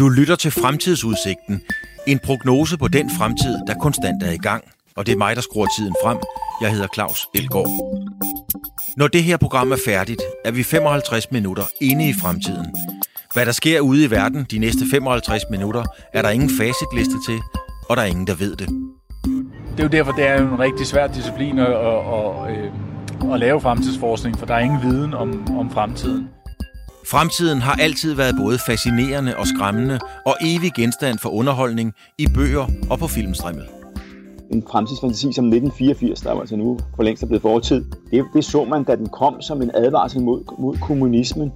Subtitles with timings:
[0.00, 1.62] Du lytter til Fremtidsudsigten,
[2.06, 4.64] en prognose på den fremtid, der konstant er i gang.
[4.96, 6.18] Og det er mig, der skruer tiden frem.
[6.60, 7.70] Jeg hedder Claus Elgaard.
[8.96, 12.66] Når det her program er færdigt, er vi 55 minutter inde i fremtiden.
[13.32, 17.40] Hvad der sker ude i verden de næste 55 minutter, er der ingen facitliste til,
[17.88, 18.68] og der er ingen, der ved det.
[19.72, 23.40] Det er jo derfor, det er en rigtig svær disciplin at, at, at, øhm, at
[23.40, 26.28] lave fremtidsforskning, for der er ingen viden om, om fremtiden.
[27.06, 32.66] Fremtiden har altid været både fascinerende og skræmmende, og evig genstand for underholdning i bøger
[32.90, 33.64] og på filmstrimmel.
[34.50, 38.44] En fremtidsfantasi som 1984, der var altså nu for længst er blevet fortid, det, det
[38.44, 41.52] så man, da den kom som en advarsel mod, mod kommunismen.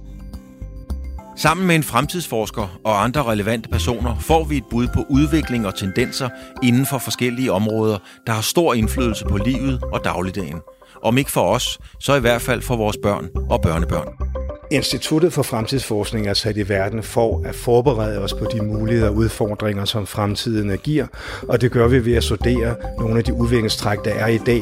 [1.35, 5.75] Sammen med en fremtidsforsker og andre relevante personer får vi et bud på udvikling og
[5.75, 6.29] tendenser
[6.63, 10.61] inden for forskellige områder, der har stor indflydelse på livet og dagligdagen.
[11.03, 14.44] Om ikke for os, så i hvert fald for vores børn og børnebørn.
[14.75, 19.15] Instituttet for Fremtidsforskning er sat i verden for at forberede os på de muligheder og
[19.15, 21.07] udfordringer, som fremtiden giver,
[21.41, 24.61] og det gør vi ved at studere nogle af de udviklingstræk, der er i dag.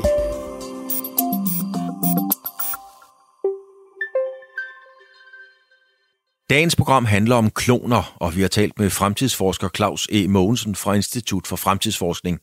[6.50, 10.28] Dagens program handler om kloner, og vi har talt med fremtidsforsker Claus E.
[10.28, 12.40] Mogensen fra Institut for Fremtidsforskning.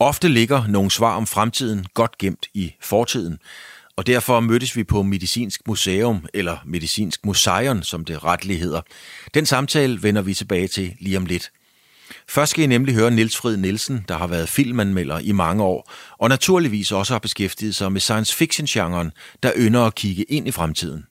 [0.00, 3.38] Ofte ligger nogle svar om fremtiden godt gemt i fortiden,
[3.96, 8.80] og derfor mødtes vi på Medicinsk Museum, eller Medicinsk Museion, som det retligt hedder.
[9.34, 11.52] Den samtale vender vi tilbage til lige om lidt.
[12.28, 15.90] Først skal I nemlig høre Niels Frid Nielsen, der har været filmanmelder i mange år,
[16.18, 20.50] og naturligvis også har beskæftiget sig med science fiction-genren, der ynder at kigge ind i
[20.50, 21.04] fremtiden.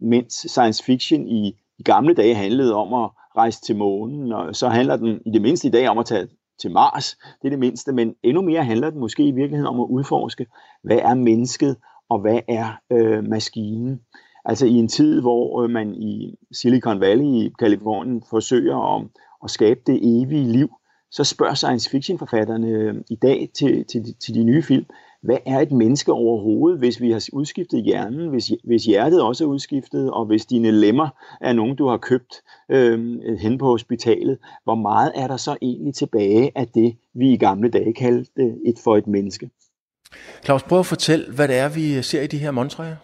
[0.00, 1.48] Mens science fiction i,
[1.78, 5.42] i gamle dage handlede om at rejse til månen, og så handler den i det
[5.42, 6.28] mindste i dag om at tage
[6.60, 9.80] til Mars, det er det mindste, men endnu mere handler den måske i virkeligheden om
[9.80, 10.46] at udforske,
[10.84, 11.76] hvad er mennesket,
[12.10, 14.00] og hvad er øh, maskinen.
[14.44, 19.06] Altså i en tid, hvor øh, man i Silicon Valley i Kalifornien forsøger at,
[19.44, 20.68] at skabe det evige liv,
[21.10, 24.86] så spørger science fiction forfatterne øh, i dag til, til, til de nye film,
[25.22, 29.48] hvad er et menneske overhovedet, hvis vi har udskiftet hjernen, hvis, hvis hjertet også er
[29.48, 31.08] udskiftet, og hvis dine lemmer
[31.40, 32.34] er nogen, du har købt
[32.68, 37.36] øh, hen på hospitalet, hvor meget er der så egentlig tilbage af det, vi i
[37.36, 39.50] gamle dage kaldte et for et menneske?
[40.44, 42.94] Claus, prøv at fortælle, hvad det er, vi ser i de her montrer.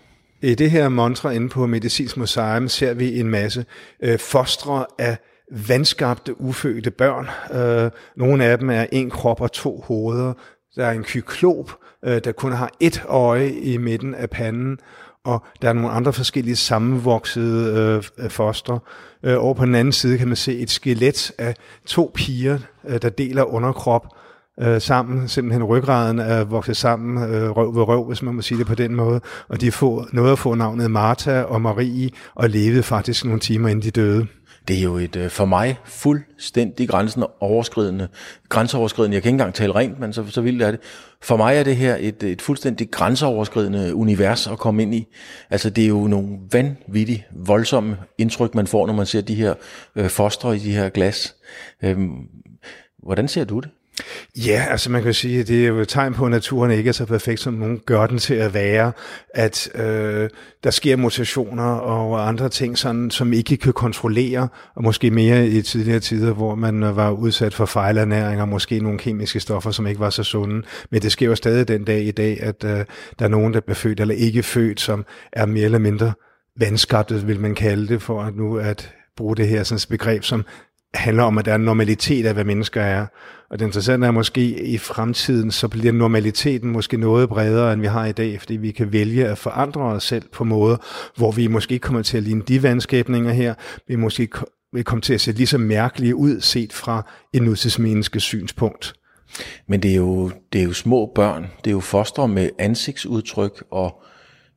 [0.42, 3.64] I det her montre inde på Medicinsk Museum ser vi en masse
[4.02, 5.16] øh, fostre af
[5.52, 7.28] vandskabte, ufødte børn.
[7.60, 10.32] Øh, nogle af dem er en krop og to hoveder.
[10.76, 14.78] Der er en kyklop, øh, der kun har et øje i midten af panden,
[15.24, 18.78] og der er nogle andre forskellige sammenvoksede øh, fostre.
[19.22, 21.54] Øh, over på den anden side kan man se et skelet af
[21.86, 24.15] to piger, øh, der deler underkrop,
[24.60, 28.58] øh, sammen, simpelthen ryggraden er vokset sammen, øh, røv ved røv, hvis man må sige
[28.58, 32.50] det på den måde, og de får noget at få navnet Martha og Marie, og
[32.50, 34.26] levede faktisk nogle timer inden de døde.
[34.68, 38.08] Det er jo et øh, for mig fuldstændig grænsen overskridende,
[38.48, 40.80] grænseoverskridende, jeg kan ikke engang tale rent, men så, så vildt er det.
[41.22, 45.06] For mig er det her et, et fuldstændig grænseoverskridende univers at komme ind i.
[45.50, 49.54] Altså det er jo nogle vanvittigt voldsomme indtryk, man får, når man ser de her
[49.96, 51.36] øh, fostre i de her glas.
[51.82, 52.16] Øhm,
[53.02, 53.70] hvordan ser du det?
[54.36, 56.88] Ja, altså man kan sige, at det er jo et tegn på, at naturen ikke
[56.88, 58.92] er så perfekt, som nogen gør den til at være,
[59.34, 60.30] at øh,
[60.64, 65.62] der sker mutationer og andre ting, sådan, som ikke kan kontrollere, og måske mere i
[65.62, 69.86] tidligere tider, hvor man øh, var udsat for fejlernæring og måske nogle kemiske stoffer, som
[69.86, 70.62] ikke var så sunde.
[70.90, 72.84] Men det sker jo stadig den dag i dag, at øh,
[73.18, 76.12] der er nogen, der bliver født eller ikke født, som er mere eller mindre
[76.58, 80.44] vandskabte, vil man kalde det, for at nu at bruge det her sådan begreb, som
[80.96, 83.06] handler om, at der er normalitet af, hvad mennesker er.
[83.50, 87.86] Og det interessante er måske i fremtiden, så bliver normaliteten måske noget bredere, end vi
[87.86, 90.76] har i dag, fordi vi kan vælge at forandre os selv på måder,
[91.16, 93.54] hvor vi måske ikke kommer til at ligne de vandskabninger her,
[93.88, 94.28] vi måske
[94.72, 98.94] vil komme til at se lige så mærkelige ud, set fra en nutidsmenneskes synspunkt.
[99.68, 103.64] Men det er, jo, det er jo små børn, det er jo fostre med ansigtsudtryk,
[103.70, 104.02] og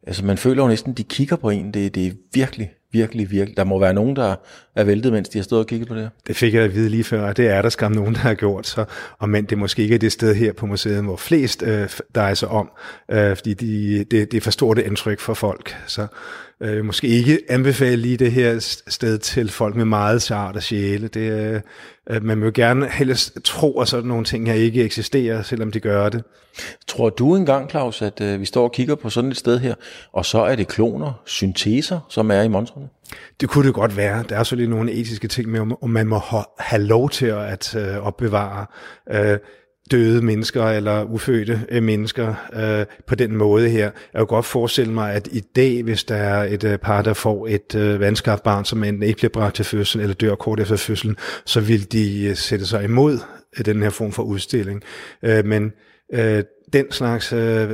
[0.08, 3.58] altså man føler jo næsten, de kigger på en, det, det er virkelig virkelig, virkelig.
[3.58, 4.36] Der må være nogen, der
[4.76, 6.90] er væltet, mens de har stået og kigget på det Det fik jeg at vide
[6.90, 8.68] lige før, og det er der skam nogen, der har gjort.
[8.68, 8.86] Så,
[9.18, 12.34] og men det måske ikke er det sted her på museet, hvor flest øh, drejer
[12.34, 12.70] sig om,
[13.12, 15.76] øh, fordi de, det, det er for stort et indtryk for folk.
[15.88, 16.08] Så
[16.64, 21.08] øh, måske ikke anbefale lige det her sted til folk med meget sart og sjæle.
[21.08, 21.62] Det,
[22.10, 25.80] øh, man vil gerne helst tro, at sådan nogle ting her ikke eksisterer, selvom de
[25.80, 26.24] gør det.
[26.88, 29.76] Tror du engang, Claus, at øh, vi står og kigger på sådan et sted her,
[30.14, 32.88] og så er det kloner, synteser, som er i monstrene?
[33.42, 34.24] Det kunne det godt være.
[34.30, 36.22] Der er så lige nogle etiske ting med, om man må
[36.60, 38.66] have lov til at øh, opbevare.
[39.12, 39.38] Øh,
[39.92, 43.84] døde mennesker eller ufødte øh, mennesker øh, på den måde her.
[43.84, 47.14] Jeg kan godt forestille mig, at i dag, hvis der er et øh, par, der
[47.14, 50.60] får et øh, vandskabt barn, som enten ikke bliver bragt til fødslen eller dør kort
[50.60, 53.20] efter fødslen, så vil de øh, sætte sig imod
[53.60, 54.84] øh, den her form for udstilling.
[55.24, 55.72] Øh, men
[56.14, 56.44] øh,
[56.74, 57.70] den slags øh,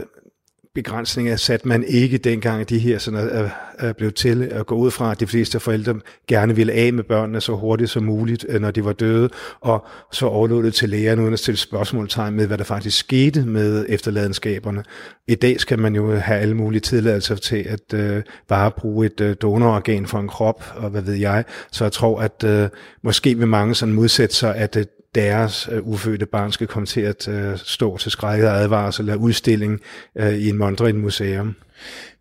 [0.76, 3.50] begrænsninger satte man ikke dengang de her sådan er,
[3.80, 5.96] er blevet til at gå ud fra, at de fleste forældre
[6.28, 9.30] gerne ville af med børnene så hurtigt som muligt, øh, når de var døde,
[9.62, 13.42] og så overlod det til lægerne uden at stille spørgsmålstegn med, hvad der faktisk skete
[13.42, 14.84] med efterladenskaberne.
[15.28, 19.22] I dag skal man jo have alle mulige tilladelser til at øh, bare bruge et
[19.22, 21.44] øh, donororgan for en krop, og hvad ved jeg.
[21.72, 22.70] Så jeg tror, at øh,
[23.04, 27.02] måske vil mange sådan modsætte sig, at øh, deres øh, ufødte barn skal komme til
[27.02, 29.80] at øh, stå til skrækket advarsel eller udstilling
[30.16, 31.56] øh, i en Mondrian museum.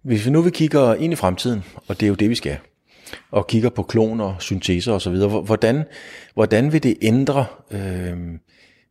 [0.02, 2.56] Hvis vi nu vil kigge ind i fremtiden, og det er jo det, vi skal,
[3.30, 5.84] og kigger på kloner, synteser osv., hvordan,
[6.34, 8.16] hvordan vil det ændre øh,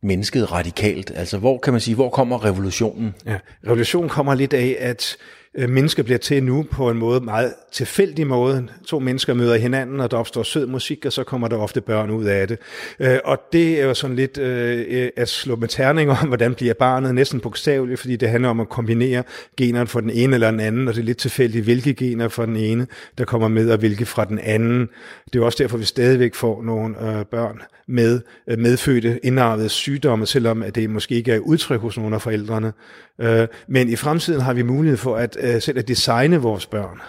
[0.02, 1.12] mennesket radikalt?
[1.14, 3.14] Altså, hvor kan man sige, hvor kommer revolutionen?
[3.26, 5.16] Ja, revolutionen kommer lidt af, at
[5.58, 8.68] Øh, mennesker bliver til nu på en måde, meget tilfældig måde.
[8.86, 12.10] To mennesker møder hinanden, og der opstår sød musik, og så kommer der ofte børn
[12.10, 12.58] ud af det.
[13.00, 16.74] Øh, og det er jo sådan lidt øh, at slå med terninger om, hvordan bliver
[16.74, 19.22] barnet, næsten bogstaveligt, fordi det handler om at kombinere
[19.56, 22.46] generne for den ene eller den anden, og det er lidt tilfældigt, hvilke gener fra
[22.46, 22.86] den ene,
[23.18, 24.88] der kommer med, og hvilke fra den anden.
[25.32, 26.94] Det er også derfor, vi stadigvæk får nogle
[27.30, 28.20] børn med
[28.58, 32.72] medfødte indarvede sygdomme, selvom at det måske ikke er udtryk hos nogle af forældrene.
[33.20, 37.00] Øh, men i fremtiden har vi mulighed for at øh, selv at designe vores børn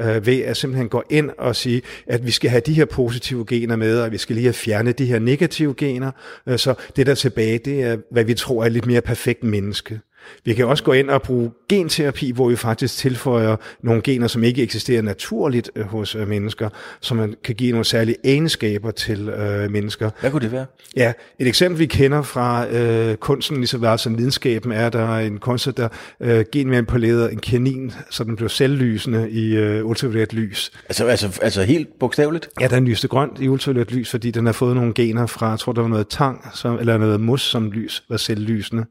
[0.00, 3.46] øh, ved at simpelthen gå ind og sige, at vi skal have de her positive
[3.46, 6.10] gener med, og vi skal lige have fjernet de her negative gener.
[6.46, 9.44] Øh, så det der tilbage, det er, hvad vi tror er et lidt mere perfekt
[9.44, 10.00] menneske.
[10.44, 14.44] Vi kan også gå ind og bruge genterapi, hvor vi faktisk tilføjer nogle gener, som
[14.44, 16.68] ikke eksisterer naturligt øh, hos øh, mennesker,
[17.00, 20.10] så man kan give nogle særlige egenskaber til øh, mennesker.
[20.20, 20.66] Hvad kunne det være?
[20.96, 25.38] Ja, et eksempel vi kender fra øh, kunsten, ligesom vel som videnskaben, er der en
[25.38, 25.88] kunstner, der
[26.20, 30.72] øh, genmanipulerede en kanin, så den blev selvlysende i øh, ultraviolet lys.
[30.88, 32.48] Altså, altså, altså helt bogstaveligt?
[32.60, 35.58] Ja, den lyste grønt i ultraviolet lys, fordi den har fået nogle gener fra, jeg
[35.58, 38.84] tror der var noget tang, som, eller noget mus, som lys var selvlysende.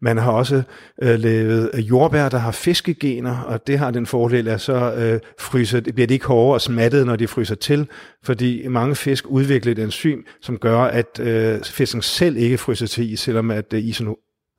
[0.00, 0.62] Man har også
[1.02, 5.20] øh, lavet øh, jordbær, der har fiskegener, og det har den fordel, at så øh,
[5.40, 7.88] fryser, bliver de ikke hårde og smattet, når de fryser til,
[8.24, 13.12] fordi mange fisk udvikler et enzym, som gør, at øh, fisken selv ikke fryser til
[13.12, 14.08] is, selvom at øh, isen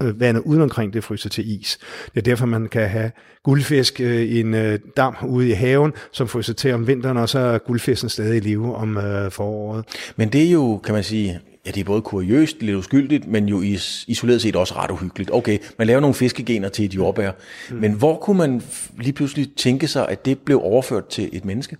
[0.03, 1.79] øh, vandet uden omkring det fryser til is.
[2.05, 3.11] Det er derfor, man kan have
[3.43, 7.29] guldfisk øh, i en øh, dam ude i haven, som fryser til om vinteren, og
[7.29, 9.85] så er guldfisken stadig i live om øh, foråret.
[10.15, 13.49] Men det er jo, kan man sige, ja, det er både kuriøst, lidt uskyldigt, men
[13.49, 13.61] jo
[14.07, 15.29] isoleret set også ret uhyggeligt.
[15.33, 17.31] Okay, man laver nogle fiskegener til et jordbær,
[17.69, 17.77] mm.
[17.77, 18.61] men hvor kunne man
[18.99, 21.77] lige pludselig tænke sig, at det blev overført til et menneske?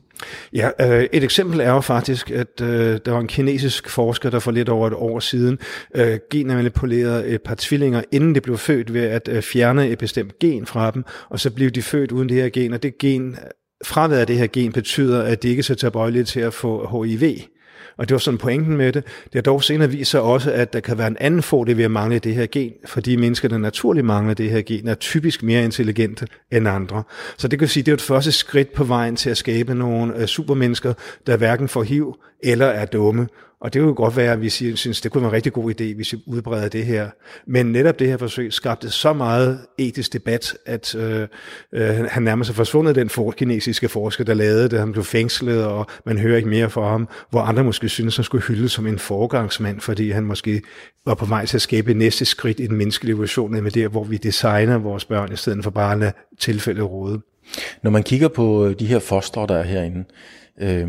[0.54, 4.40] Ja, øh, et eksempel er jo faktisk, at øh, der var en kinesisk forsker, der
[4.40, 5.60] for lidt over et år siden
[5.96, 10.40] øh, genmanipulerede et par tvillinger, inden de blev født, ved at øh, fjerne et bestemt
[10.40, 13.38] gen fra dem, og så blev de født uden det her gen, og det gen,
[13.86, 17.04] fraværet af det her gen betyder, at de ikke er så tilbøjelige til at få
[17.04, 17.38] HIV.
[17.98, 19.04] Og det var sådan pointen med det.
[19.04, 21.84] Det har dog senere vist sig også, at der kan være en anden fordel ved
[21.84, 25.44] at mangle det her gen, fordi mennesker, der naturligt mangler det her gen, er typisk
[25.44, 27.04] mere intelligente end andre.
[27.38, 30.18] Så det kan sige, det er et første skridt på vejen til at skabe nogle
[30.18, 30.94] øh, supermennesker,
[31.28, 33.28] der hverken får HIV eller er dumme.
[33.60, 35.96] Og det kunne godt være, at vi synes, det kunne være en rigtig god idé,
[35.96, 37.10] hvis vi udbreder det her.
[37.48, 41.28] Men netop det her forsøg skabte så meget etisk debat, at øh,
[41.72, 44.80] øh, han nærmest er forsvundet, den for, kinesiske forsker, der lavede det.
[44.80, 47.10] Han blev fængslet, og man hører ikke mere fra ham.
[47.30, 50.62] Hvor andre måske synes, han skulle hyldes som en forgangsmand, fordi han måske
[51.06, 54.04] var på vej til at skabe næste skridt i den menneskelige evolution, med det, hvor
[54.04, 57.22] vi designer vores børn, i stedet for bare at lade tilfældet råde.
[57.84, 60.04] Når man kigger på øh, de her fostre, der er herinde,
[60.62, 60.88] øh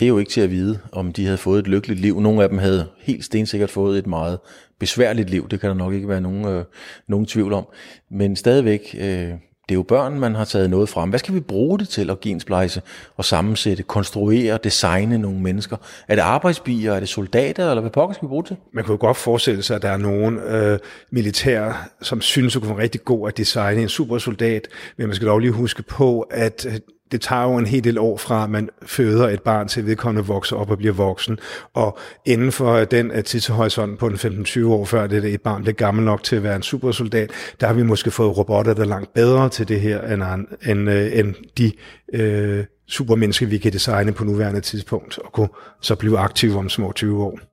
[0.00, 2.20] det er jo ikke til at vide, om de havde fået et lykkeligt liv.
[2.20, 4.38] Nogle af dem havde helt stensikkert fået et meget
[4.78, 5.48] besværligt liv.
[5.48, 6.64] Det kan der nok ikke være nogen, øh,
[7.08, 7.66] nogen tvivl om.
[8.10, 9.28] Men stadigvæk, øh,
[9.70, 11.08] det er jo børn, man har taget noget frem.
[11.08, 12.82] Hvad skal vi bruge det til at gensplejse
[13.16, 15.76] og sammensætte, konstruere, designe nogle mennesker?
[16.08, 18.56] Er det arbejdsbier, er det soldater, eller hvad pokker skal vi bruge det til?
[18.74, 20.78] Man kunne godt forestille sig, at der er nogen øh,
[21.10, 25.28] militære, som synes, at kunne være rigtig god at designe en supersoldat, men man skal
[25.28, 26.74] dog lige huske på, at øh,
[27.12, 30.26] det tager jo en hel del år fra, at man føder et barn til vedkommende
[30.26, 31.38] vokser op og bliver voksen.
[31.74, 35.74] Og inden for den øh, tidshorisont på den 15-20 år før det et barn bliver
[35.74, 38.86] gammel nok til at være en supersoldat, der har vi måske fået robotter, der er
[38.86, 41.72] langt bedre til det her, end, end, øh, end de
[42.12, 45.48] øh, supermennesker, vi kan designe på nuværende tidspunkt, og kunne
[45.80, 47.49] så blive aktive om små 20 år.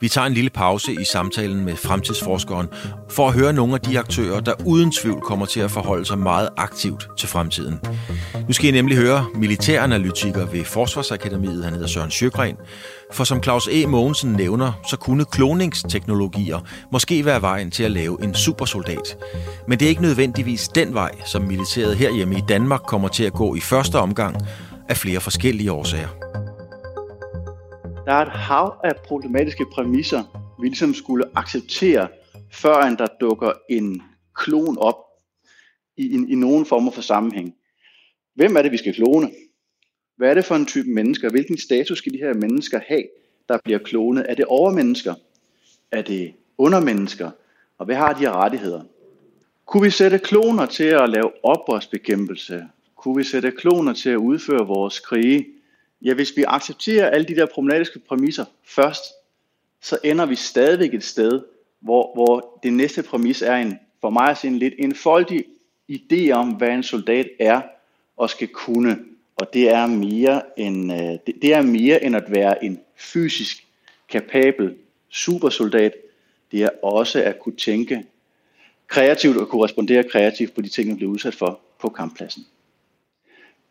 [0.00, 2.68] Vi tager en lille pause i samtalen med fremtidsforskeren
[3.10, 6.18] for at høre nogle af de aktører, der uden tvivl kommer til at forholde sig
[6.18, 7.80] meget aktivt til fremtiden.
[8.46, 12.56] Nu skal I nemlig høre militæranalytiker ved Forsvarsakademiet, han hedder Søren Sjøgren.
[13.12, 13.86] For som Claus E.
[13.86, 16.58] Mogensen nævner, så kunne kloningsteknologier
[16.92, 19.16] måske være vejen til at lave en supersoldat.
[19.68, 23.32] Men det er ikke nødvendigvis den vej, som militæret herhjemme i Danmark kommer til at
[23.32, 24.36] gå i første omgang
[24.88, 26.25] af flere forskellige årsager.
[28.06, 30.22] Der er et hav af problematiske præmisser,
[30.60, 32.08] vi ligesom skulle acceptere,
[32.52, 34.02] før der dukker en
[34.34, 34.96] klon op
[35.96, 37.54] i, i, i nogen former for sammenhæng.
[38.34, 39.30] Hvem er det, vi skal klone?
[40.16, 41.30] Hvad er det for en type mennesker?
[41.30, 43.02] Hvilken status skal de her mennesker have,
[43.48, 44.26] der bliver klonet?
[44.28, 45.14] Er det overmennesker?
[45.92, 47.30] Er det undermennesker?
[47.78, 48.82] Og hvad har de her rettigheder?
[49.64, 52.64] Kunne vi sætte kloner til at lave oprørsbekæmpelse?
[52.96, 55.46] Kunne vi sætte kloner til at udføre vores krige?
[56.02, 59.02] Ja, hvis vi accepterer alle de der problematiske præmisser først,
[59.82, 61.42] så ender vi stadigvæk et sted,
[61.80, 65.44] hvor, hvor det næste præmis er en, for mig at se en lidt enfoldig
[65.92, 67.60] idé om, hvad en soldat er
[68.16, 68.98] og skal kunne.
[69.36, 73.66] Og det er mere end, øh, det, det er mere end at være en fysisk
[74.08, 74.74] kapabel
[75.08, 75.92] supersoldat.
[76.52, 78.06] Det er også at kunne tænke
[78.86, 82.46] kreativt og kunne respondere kreativt på de ting, man bliver udsat for på kamppladsen.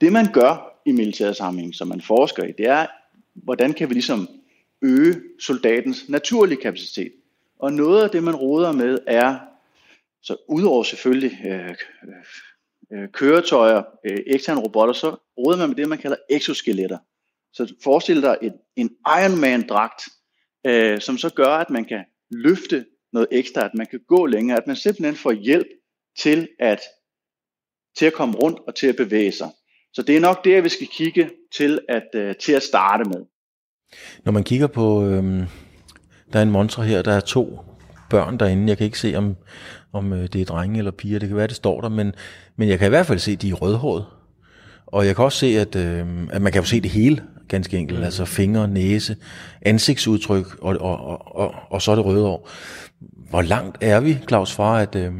[0.01, 2.87] Det man gør i militær sammenhæng, som man forsker i, det er,
[3.33, 4.27] hvordan kan vi ligesom
[4.81, 7.11] øge soldatens naturlige kapacitet.
[7.59, 9.39] Og noget af det, man råder med, er,
[10.21, 11.75] så udover selvfølgelig øh, øh,
[12.91, 16.97] øh køretøjer, øh, eksterne robotter, så råder man med det, man kalder exoskeletter.
[17.53, 20.03] Så forestil dig en, en Ironman-dragt,
[20.67, 24.57] øh, som så gør, at man kan løfte noget ekstra, at man kan gå længere,
[24.57, 25.67] at man simpelthen får hjælp
[26.17, 26.81] til at,
[27.97, 29.49] til at komme rundt og til at bevæge sig.
[29.95, 33.25] Så det er nok det, vi skal kigge til at, uh, til at starte med.
[34.25, 35.43] Når man kigger på, øhm,
[36.33, 37.59] der er en montre her, der er to
[38.09, 38.69] børn derinde.
[38.69, 39.35] Jeg kan ikke se, om,
[39.93, 41.19] om øh, det er drenge eller piger.
[41.19, 42.13] Det kan være, det står der, men,
[42.55, 44.05] men jeg kan i hvert fald se, at de er rødhårede.
[44.85, 47.77] Og jeg kan også se, at, øh, at man kan jo se det hele, ganske
[47.77, 47.99] enkelt.
[47.99, 48.05] Mm.
[48.05, 49.15] Altså fingre, næse,
[49.61, 52.49] ansigtsudtryk, og, og, og, og, og så er det røde år.
[53.29, 55.13] Hvor langt er vi, Claus, fra at, øh,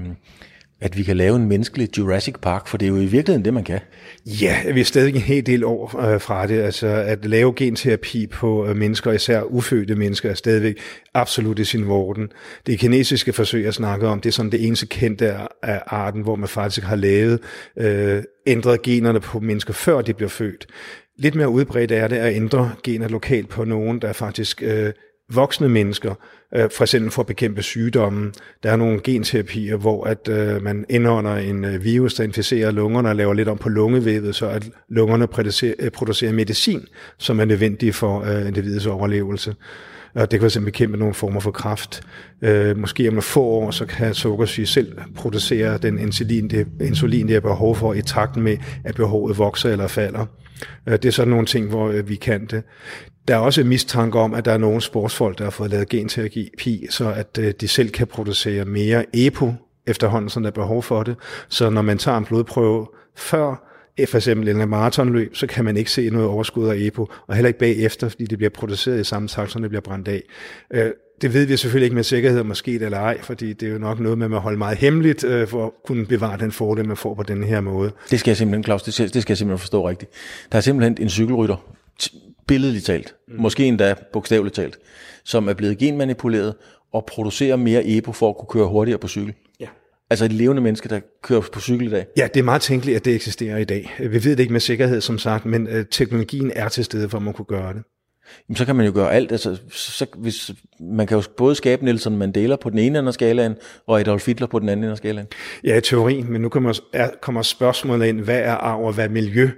[0.82, 3.54] at vi kan lave en menneskelig Jurassic Park, for det er jo i virkeligheden det,
[3.54, 3.80] man kan.
[4.26, 6.62] Ja, vi er stadig en hel del år øh, fra det.
[6.62, 10.78] Altså at lave genterapi på øh, mennesker, især ufødte mennesker, er stadigvæk
[11.14, 12.32] absolut i sin vorden.
[12.66, 16.36] Det kinesiske forsøg, jeg snakker om, det er sådan det eneste kendte af arten, hvor
[16.36, 17.40] man faktisk har lavet
[17.78, 20.68] øh, ændret generne på mennesker, før de bliver født.
[21.18, 24.94] Lidt mere udbredt er det at ændre gener lokalt på nogen, der faktisk øh,
[25.34, 26.16] voksne mennesker,
[26.56, 28.32] øh, for eksempel for at bekæmpe sygdomme.
[28.64, 33.10] Der er nogle genterapier, hvor at øh, man indånder en øh, virus, der inficerer lungerne
[33.10, 36.82] og laver lidt om på lungevævet, så at lungerne producerer, øh, producerer medicin,
[37.18, 39.56] som er nødvendig for øh, individets overlevelse.
[40.16, 42.02] Og det kan fx bekæmpe nogle former for kræft.
[42.42, 47.28] Øh, måske om nogle få år, så kan sukkersyge selv producere den insulin, det, insulin,
[47.28, 50.26] det er behov for, i takt med, at behovet vokser eller falder.
[50.88, 52.64] Øh, det er sådan nogle ting, hvor øh, vi kan det.
[53.28, 56.88] Der er også mistanke om, at der er nogle sportsfolk, der har fået lavet genterapi,
[56.90, 59.54] så at øh, de selv kan producere mere EPO
[59.88, 61.16] efterhånden, som der er behov for det.
[61.50, 63.72] Så når man tager en blodprøve før
[64.08, 67.48] for eksempel en maratonløb, så kan man ikke se noget overskud af EPO, og heller
[67.48, 70.24] ikke bagefter, fordi det bliver produceret i samme takt, som det bliver brændt af.
[70.74, 70.92] Øh,
[71.22, 73.78] det ved vi selvfølgelig ikke med sikkerhed, om måske eller ej, fordi det er jo
[73.78, 76.98] nok noget med at holde meget hemmeligt, øh, for at kunne bevare den fordel, man
[76.98, 77.92] får på den her måde.
[78.12, 80.12] Det skal jeg simpelthen, Claus, det skal, det skal jeg simpelthen forstå rigtigt.
[80.52, 81.56] Der er simpelthen en cykelrytter,
[82.48, 83.42] billedligt talt, mm.
[83.42, 84.78] måske endda bogstaveligt talt,
[85.24, 86.56] som er blevet genmanipuleret
[86.94, 89.34] og producerer mere EPO for at kunne køre hurtigere på cykel.
[89.60, 89.68] Ja.
[90.10, 92.06] Altså et levende menneske, der kører på cykel i dag?
[92.18, 93.96] Ja, det er meget tænkeligt, at det eksisterer i dag.
[94.00, 97.18] Vi ved det ikke med sikkerhed, som sagt, men øh, teknologien er til stede for,
[97.18, 97.84] at man kunne gøre det.
[98.50, 99.32] Jamen, så kan man jo gøre alt.
[99.32, 103.14] Altså, så, hvis, man kan jo både skabe Nelson Mandela på den ene ende af
[103.14, 103.56] skalaen,
[103.88, 105.28] og Adolf Hitler på den anden ende af skalaen.
[105.64, 109.06] Ja, i teori, men nu kommer, er, kommer spørgsmålet ind, hvad er arv og hvad
[109.06, 109.50] er miljø?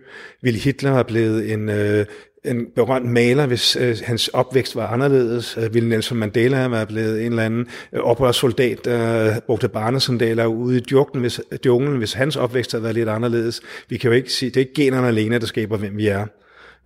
[0.41, 2.05] Vil Hitler have blevet en, øh,
[2.47, 5.57] en berømt maler, hvis øh, hans opvækst var anderledes.
[5.57, 9.69] Øh, ville Nelson Mandela have været blevet en eller anden øh, oprørssoldat, der øh, brugte
[9.69, 13.61] barnesandaler ude i junglen hvis, djunglen, hvis hans opvækst havde været lidt anderledes.
[13.89, 16.25] Vi kan jo ikke sige, det er ikke generne alene, der skaber, hvem vi er.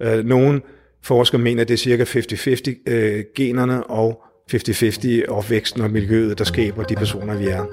[0.02, 0.62] Øh, nogen
[1.04, 6.44] forskere mener, at det er cirka 50-50 øh, generne og 50-50 opvæksten og miljøet, der
[6.44, 7.66] skaber de personer, vi er.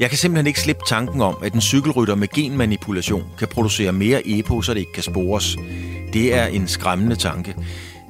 [0.00, 4.22] Jeg kan simpelthen ikke slippe tanken om, at en cykelrytter med genmanipulation kan producere mere
[4.24, 5.56] EPO, så det ikke kan spores.
[6.12, 7.54] Det er en skræmmende tanke.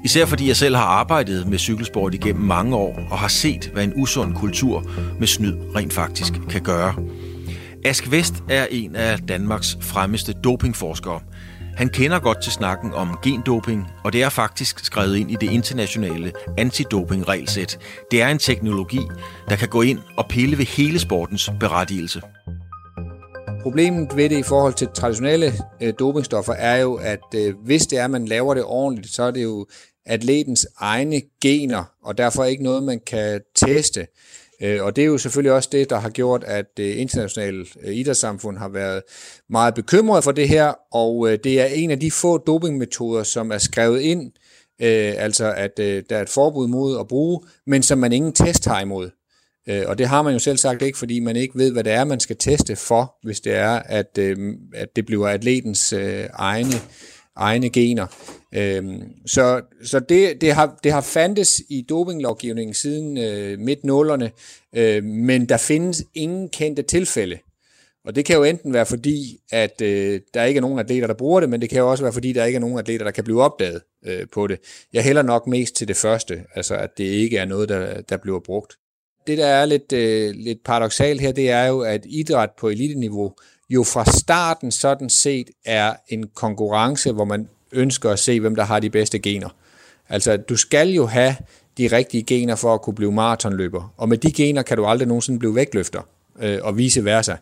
[0.04, 3.84] Især fordi jeg selv har arbejdet med cykelsport igennem mange år og har set, hvad
[3.84, 6.94] en usund kultur med snyd rent faktisk kan gøre.
[7.84, 11.20] Ask Vest er en af Danmarks fremmeste dopingforskere.
[11.76, 15.50] Han kender godt til snakken om gendoping, og det er faktisk skrevet ind i det
[15.50, 17.78] internationale antidoping-regelsæt.
[18.10, 19.00] Det er en teknologi,
[19.48, 22.20] der kan gå ind og pille ved hele sportens berettigelse.
[23.62, 25.52] Problemet ved det i forhold til traditionelle
[25.82, 29.22] øh, dopingstoffer er jo, at øh, hvis det er, at man laver det ordentligt, så
[29.22, 29.66] er det jo
[30.06, 34.06] atletens egne gener, og derfor ikke noget, man kan teste.
[34.62, 37.66] Øh, og det er jo selvfølgelig også det, der har gjort, at øh, det internationale
[37.82, 39.02] øh, idrætssamfund har været
[39.50, 43.50] meget bekymret for det her, og øh, det er en af de få dopingmetoder, som
[43.50, 44.32] er skrevet ind,
[44.80, 48.32] øh, altså at øh, der er et forbud mod at bruge, men som man ingen
[48.32, 49.10] test har imod.
[49.68, 51.92] Øh, og det har man jo selv sagt ikke, fordi man ikke ved, hvad det
[51.92, 56.24] er, man skal teste for, hvis det er, at, øh, at det bliver atletens øh,
[56.32, 56.74] egne,
[57.36, 58.06] egne gener.
[58.54, 64.30] Øhm, så så det, det, har, det har fandtes i dopinglovgivningen siden øh, midt-nullerne,
[64.76, 67.38] øh, men der findes ingen kendte tilfælde.
[68.04, 71.14] Og det kan jo enten være fordi, at øh, der ikke er nogen atleter, der
[71.14, 73.10] bruger det, men det kan jo også være fordi, der ikke er nogen atleter, der
[73.10, 74.58] kan blive opdaget øh, på det.
[74.92, 78.16] Jeg hælder nok mest til det første, altså at det ikke er noget, der, der
[78.16, 78.76] bliver brugt.
[79.26, 83.32] Det, der er lidt, øh, lidt paradoxalt her, det er jo, at idræt på eliteniveau
[83.70, 88.64] jo fra starten sådan set er en konkurrence, hvor man ønsker at se, hvem der
[88.64, 89.48] har de bedste gener.
[90.08, 91.36] Altså, du skal jo have
[91.78, 93.94] de rigtige gener for at kunne blive maratonløber.
[93.96, 96.00] Og med de gener kan du aldrig nogensinde blive vægtløfter,
[96.40, 97.36] øh, og vice versa.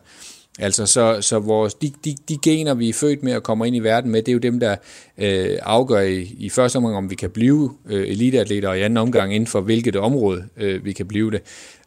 [0.59, 3.75] Altså, så, så vores, de, de, de gener, vi er født med og kommer ind
[3.75, 4.75] i verden med, det er jo dem, der
[5.17, 8.97] øh, afgør i, i første omgang, om vi kan blive øh, eliteatleter, og i anden
[8.97, 11.41] omgang inden for hvilket område øh, vi kan blive det.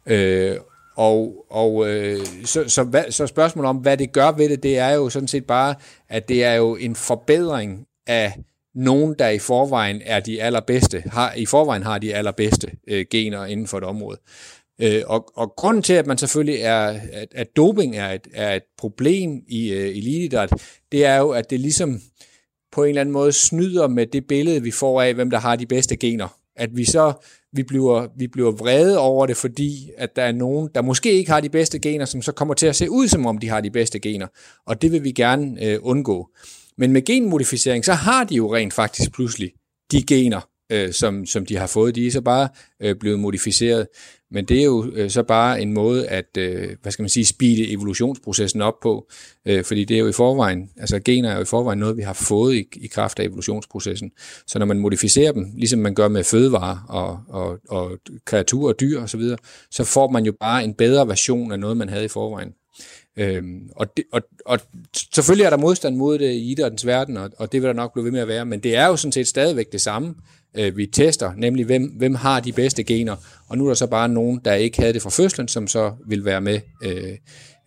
[0.05, 0.57] Øh,
[0.95, 4.77] og, og øh, så, så, hvad, så spørgsmålet om, hvad det gør ved det, det
[4.77, 5.75] er jo sådan set bare,
[6.09, 8.33] at det er jo en forbedring af
[8.75, 13.45] nogen, der i forvejen er de allerbedste, har, i forvejen har de allerbedste øh, gener
[13.45, 14.17] inden for et område.
[14.81, 18.55] Øh, og, og grunden til, at man selvfølgelig er, at, at doping er et, er
[18.55, 20.53] et problem i øh, elitidræt,
[20.91, 22.01] det er jo, at det ligesom
[22.71, 25.55] på en eller anden måde snyder med det billede, vi får af, hvem der har
[25.55, 26.37] de bedste gener.
[26.55, 27.13] At vi så
[27.55, 31.31] vi bliver, vi bliver vrede over det, fordi at der er nogen, der måske ikke
[31.31, 33.61] har de bedste gener, som så kommer til at se ud, som om de har
[33.61, 34.27] de bedste gener.
[34.65, 36.29] Og det vil vi gerne øh, undgå.
[36.77, 39.51] Men med genmodificering, så har de jo rent faktisk pludselig
[39.91, 41.95] de gener, øh, som, som de har fået.
[41.95, 43.87] De er så bare øh, blevet modificeret.
[44.31, 47.25] Men det er jo øh, så bare en måde at, øh, hvad skal man sige,
[47.25, 49.07] speede evolutionsprocessen op på.
[49.45, 52.01] Øh, fordi det er jo i forvejen, altså gener er jo i forvejen noget, vi
[52.01, 54.11] har fået i, i kraft af evolutionsprocessen.
[54.47, 58.79] Så når man modificerer dem, ligesom man gør med fødevarer og, og, og kreaturer og
[58.79, 59.37] dyr osv., så, videre,
[59.71, 62.53] så får man jo bare en bedre version af noget, man havde i forvejen.
[63.17, 64.59] Øhm, og, det, og, og
[65.13, 67.93] selvfølgelig er der modstand mod det i idrættens verden, og, og det vil der nok
[67.93, 70.15] blive ved med at være, men det er jo sådan set stadigvæk det samme,
[70.57, 73.15] øh, vi tester, nemlig hvem, hvem har de bedste gener,
[73.47, 75.93] og nu er der så bare nogen, der ikke havde det fra fødslen, som så
[76.07, 77.17] vil være med øh,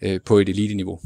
[0.02, 1.00] øh, på et elite-niveau.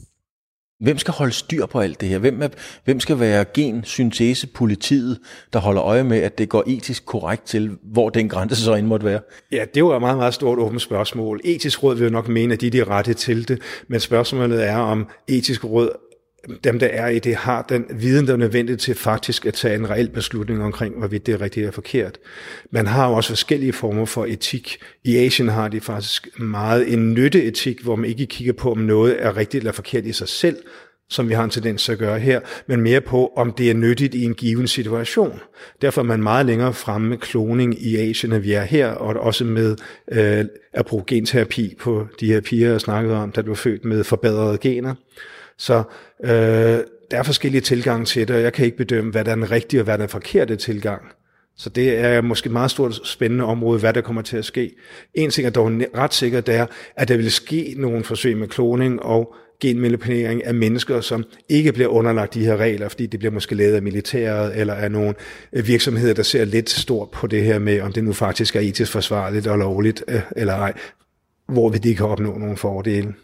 [0.82, 2.18] Hvem skal holde styr på alt det her?
[2.18, 2.48] Hvem, er,
[2.84, 5.18] hvem skal være gensyntese-politiet,
[5.52, 8.86] der holder øje med, at det går etisk korrekt til, hvor den grænse så end
[8.86, 9.20] måtte være?
[9.52, 11.40] Ja, det var et meget, meget stort åbent spørgsmål.
[11.44, 14.68] Etisk råd vil jo nok mene, at de er de rette til det, men spørgsmålet
[14.68, 15.90] er, om etisk råd
[16.64, 19.74] dem, der er i det, har den viden, der er nødvendig til faktisk at tage
[19.74, 22.18] en reel beslutning omkring, hvorvidt det er rigtigt eller forkert.
[22.70, 24.78] Man har jo også forskellige former for etik.
[25.04, 29.16] I Asien har de faktisk meget en nytteetik, hvor man ikke kigger på, om noget
[29.18, 30.56] er rigtigt eller forkert i sig selv,
[31.10, 33.74] som vi har en tendens til at gøre her, men mere på, om det er
[33.74, 35.40] nyttigt i en given situation.
[35.82, 39.14] Derfor er man meget længere fremme med kloning i Asien, end vi er her, og
[39.14, 39.76] også med
[40.12, 44.04] øh, at bruge genterapi på de her piger, jeg snakkede om, der blev født med
[44.04, 44.94] forbedrede gener.
[45.58, 45.82] Så
[46.24, 46.30] øh,
[47.10, 49.50] der er forskellige tilgange til det, og jeg kan ikke bedømme, hvad der er den
[49.50, 51.02] rigtige og hvad der er den forkerte tilgang.
[51.56, 54.74] Så det er måske et meget stort spændende område, hvad der kommer til at ske.
[55.14, 58.48] En ting er dog ret sikkert, det er, at der vil ske nogle forsøg med
[58.48, 63.32] kloning og genmanipulering af mennesker, som ikke bliver underlagt de her regler, fordi det bliver
[63.32, 65.14] måske lavet af militæret eller af nogle
[65.52, 68.60] øh, virksomheder, der ser lidt stort på det her med, om det nu faktisk er
[68.60, 70.72] etisk forsvarligt og lovligt øh, eller ej,
[71.48, 73.14] hvor vi de kan opnå nogle fordele.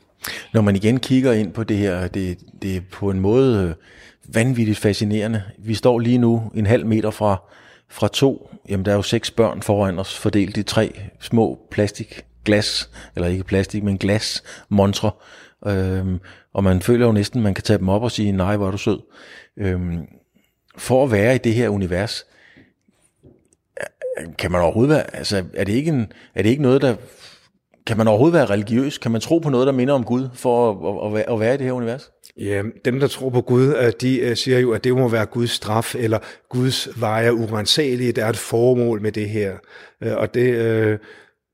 [0.52, 3.74] Når man igen kigger ind på det her, det, det er på en måde øh,
[4.34, 5.42] vanvittigt fascinerende.
[5.58, 7.42] Vi står lige nu en halv meter fra,
[7.88, 12.90] fra to, jamen der er jo seks børn foran os, fordelt i tre små plastikglas,
[13.16, 15.10] eller ikke plastik, men glas montre.
[15.66, 16.20] Øhm,
[16.54, 18.70] og man føler jo næsten, man kan tage dem op og sige, nej, hvor er
[18.70, 19.00] du sød.
[19.56, 20.06] Øhm,
[20.78, 22.26] for at være i det her univers,
[24.20, 26.96] øh, kan man overhovedet være, altså er det ikke, en, er det ikke noget, der
[27.88, 28.98] kan man overhovedet være religiøs?
[28.98, 31.56] Kan man tro på noget, der minder om Gud, for at, at, at være i
[31.56, 32.10] det her univers?
[32.36, 35.26] Ja, dem, der tror på Gud, øh, de øh, siger jo, at det må være
[35.26, 36.18] Guds straf, eller
[36.50, 38.12] Guds veje er urensagelige.
[38.12, 39.52] Der er et formål med det her.
[40.02, 40.98] Øh, og det,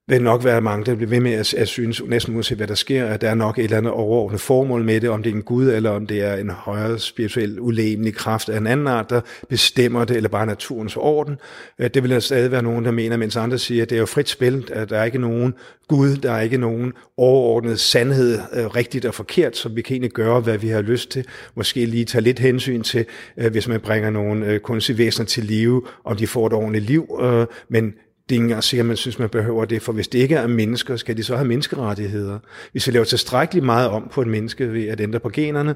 [0.09, 2.75] vil nok være mange, der bliver ved med at, at synes, næsten uanset hvad der
[2.75, 5.35] sker, at der er nok et eller andet overordnet formål med det, om det er
[5.35, 9.11] en Gud, eller om det er en højere spirituel ulemelig kraft af en anden art,
[9.11, 11.37] der bestemmer det, eller bare naturens orden.
[11.79, 14.01] Øh, det vil der stadig være nogen, der mener, mens andre siger, at det er
[14.01, 15.55] jo frit spil, at der er ikke nogen
[15.89, 20.13] Gud, der er ikke nogen overordnet sandhed, øh, rigtigt og forkert, så vi kan egentlig
[20.13, 21.25] gøre, hvad vi har lyst til.
[21.55, 25.83] Måske lige tage lidt hensyn til, øh, hvis man bringer nogle kunstige væsener til live,
[26.05, 27.21] om de får et ordentligt liv,
[27.69, 27.95] men
[28.29, 30.47] det er ikke engang sikkert, man synes, man behøver det, for hvis det ikke er
[30.47, 32.39] mennesker, skal de så have menneskerettigheder.
[32.73, 35.75] Hvis vi laver tilstrækkeligt meget om på et menneske ved at ændre på generne,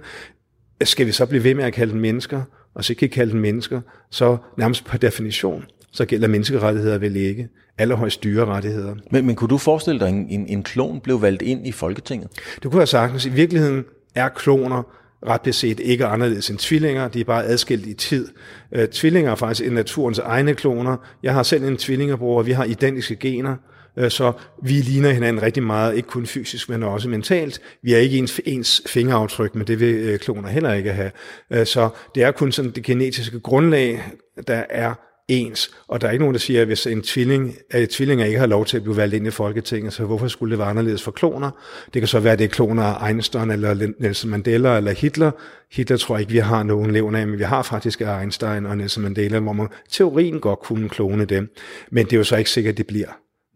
[0.85, 2.43] skal vi så blive ved med at kalde dem mennesker,
[2.75, 3.81] og så ikke kalde dem mennesker,
[4.11, 7.49] så nærmest per definition, så gælder menneskerettigheder vel ikke.
[7.79, 8.95] Allerhøjst dyrerettigheder.
[9.11, 11.73] Men, men kunne du forestille dig, at en, en, en klon blev valgt ind i
[11.73, 12.29] Folketinget?
[12.63, 13.27] Det kunne jeg sagtens.
[13.27, 13.85] I virkeligheden
[14.15, 14.83] er kloner
[15.27, 18.29] ret beset ikke anderledes end tvillinger, de er bare adskilt i tid.
[18.73, 20.97] Øh, tvillinger er faktisk en naturens egne kloner.
[21.23, 23.57] Jeg har selv en tvillingebror, og vi har identiske gener,
[23.97, 27.61] øh, så vi ligner hinanden rigtig meget, ikke kun fysisk, men også mentalt.
[27.83, 31.11] Vi er ikke ens, ens fingeraftryk, men det vil øh, kloner heller ikke have.
[31.51, 34.03] Øh, så det er kun sådan det genetiske grundlag,
[34.47, 34.95] der er
[35.29, 35.71] ens.
[35.88, 38.47] Og der er ikke nogen, der siger, at hvis en tvilling, at tvillinger ikke har
[38.47, 41.11] lov til at blive valgt ind i Folketinget, så hvorfor skulle det være anderledes for
[41.11, 41.51] kloner?
[41.95, 45.31] Det kan så være, at det er kloner af Einstein, eller Nelson Mandela, eller Hitler.
[45.73, 48.77] Hitler tror jeg ikke, vi har nogen levende af, men vi har faktisk Einstein og
[48.77, 51.49] Nelson Mandela, hvor man teorien godt kunne klone dem.
[51.91, 53.09] Men det er jo så ikke sikkert, at det bliver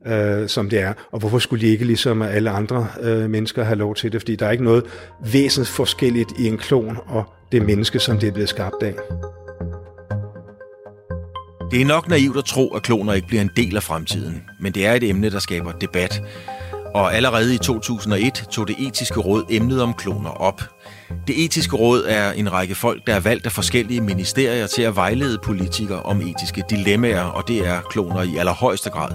[0.07, 0.93] øh, som det er.
[1.11, 4.21] Og hvorfor skulle de ikke ligesom alle andre øh, mennesker have lov til det?
[4.21, 4.85] Fordi der er ikke noget
[5.33, 8.95] væsentligt forskelligt i en klon og det menneske, som det er blevet skabt af.
[11.73, 14.73] Det er nok naivt at tro, at kloner ikke bliver en del af fremtiden, men
[14.73, 16.23] det er et emne, der skaber debat.
[16.95, 20.63] Og allerede i 2001 tog det etiske råd emnet om kloner op.
[21.27, 24.97] Det etiske råd er en række folk, der er valgt af forskellige ministerier til at
[24.97, 29.11] vejlede politikere om etiske dilemmaer, og det er kloner i allerhøjeste grad.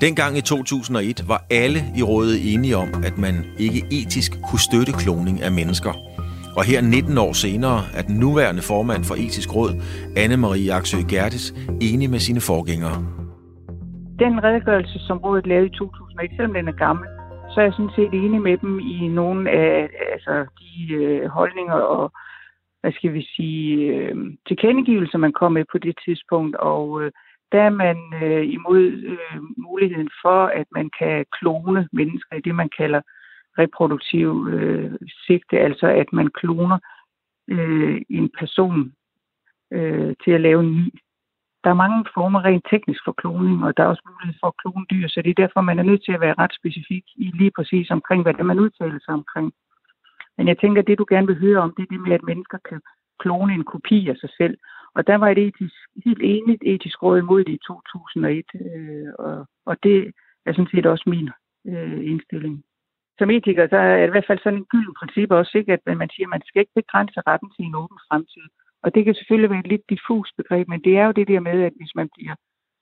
[0.00, 4.92] Dengang i 2001 var alle i rådet enige om, at man ikke etisk kunne støtte
[4.92, 5.92] kloning af mennesker–
[6.58, 9.72] og her 19 år senere er den nuværende formand for Etisk Råd,
[10.22, 11.46] Anne-Marie Aksø Gertes,
[11.88, 12.98] enig med sine forgængere.
[14.24, 17.06] Den redegørelse, som rådet lavede i 2001, selvom den er gammel,
[17.50, 21.80] så er jeg sådan set enig med dem i nogle af altså, de øh, holdninger
[21.96, 22.12] og
[22.80, 24.16] hvad skal vi sige, øh,
[24.48, 26.56] tilkendegivelser, man kom med på det tidspunkt.
[26.56, 27.12] Og øh,
[27.52, 32.54] der er man øh, imod øh, muligheden for, at man kan klone mennesker i det,
[32.54, 33.00] man kalder
[33.62, 34.92] reproduktiv øh,
[35.26, 36.78] sigte, altså at man kloner
[37.48, 38.92] øh, en person
[39.72, 40.88] øh, til at lave en ny.
[41.64, 44.58] Der er mange former rent teknisk for kloning, og der er også mulighed for at
[44.62, 47.26] klone dyr, så det er derfor, man er nødt til at være ret specifik i
[47.40, 49.52] lige præcis omkring, hvad det man udtaler sig omkring.
[50.38, 52.22] Men jeg tænker, at det du gerne vil høre om, det er det med, at
[52.22, 52.80] mennesker kan
[53.18, 54.56] klone en kopi af sig selv.
[54.94, 59.46] Og der var et etisk, helt enigt etisk råd imod det i 2001, øh, og,
[59.66, 60.12] og det
[60.46, 61.30] er sådan set også min
[61.66, 62.64] øh, indstilling
[63.20, 65.72] som etiker, så er det i hvert fald sådan en gylden princip også, ikke?
[65.72, 68.46] at man siger, at man skal ikke begrænse retten til en åben fremtid.
[68.84, 71.40] Og det kan selvfølgelig være et lidt diffus begreb, men det er jo det der
[71.48, 72.34] med, at hvis man bliver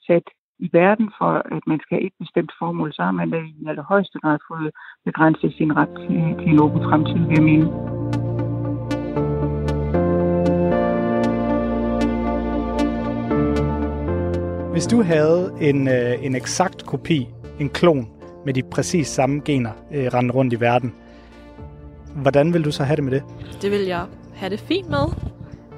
[0.09, 0.27] sat
[0.67, 3.67] i verden for, at man skal have et bestemt formål, så har man da i
[3.71, 4.71] allerhøjeste grad fået
[5.05, 7.67] begrænset sin ret til, til en åben fremtid, vil jeg mene.
[14.73, 17.19] Hvis du havde en, øh, en eksakt kopi,
[17.61, 18.18] en klon
[18.49, 20.95] med de præcis samme gener øh, rende rundt i verden.
[22.15, 23.23] Hvordan vil du så have det med det?
[23.63, 25.07] Det vil jeg have det fint med.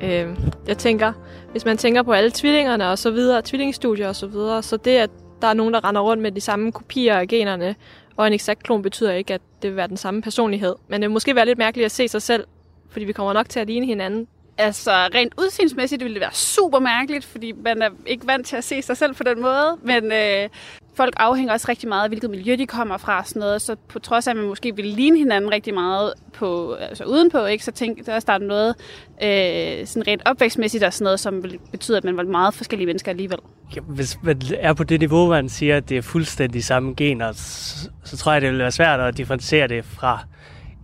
[0.02, 0.36] Øh,
[0.68, 1.12] jeg tænker,
[1.50, 4.90] hvis man tænker på alle tvillingerne og så videre, tvillingestudier og så videre, så det,
[4.90, 5.10] at
[5.42, 7.74] der er nogen, der render rundt med de samme kopier af generne,
[8.16, 10.74] og en eksakt klon betyder ikke, at det vil være den samme personlighed.
[10.88, 12.44] Men det vil måske være lidt mærkeligt at se sig selv,
[12.90, 14.26] fordi vi kommer nok til at ligne hinanden.
[14.60, 18.64] Altså, rent udsynsmæssigt ville det være super mærkeligt, fordi man er ikke vant til at
[18.64, 19.76] se sig selv på den måde.
[19.82, 20.48] Men øh,
[20.94, 23.62] folk afhænger også rigtig meget af, hvilket miljø de kommer fra og sådan noget.
[23.62, 27.44] Så på trods af, at man måske vil ligne hinanden rigtig meget på, altså udenpå,
[27.44, 28.74] ikke, så tænk, der er noget
[29.22, 32.86] øh, sådan rent opvækstmæssigt og sådan noget, som vil betyde, at man var meget forskellige
[32.86, 33.38] mennesker alligevel.
[33.76, 37.32] Ja, hvis man er på det niveau, man siger, at det er fuldstændig samme gener,
[37.32, 40.18] så, så tror jeg, det vil være svært at differentiere det fra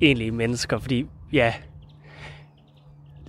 [0.00, 1.54] egentlige mennesker, fordi ja,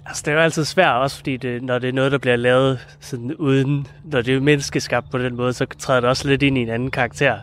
[0.08, 2.36] Altså, det er jo altid svært også, fordi det, når det er noget, der bliver
[2.36, 6.44] lavet sådan uden, når det er menneskeskabt på den måde, så træder det også lidt
[6.44, 7.40] ind i en anden karakter.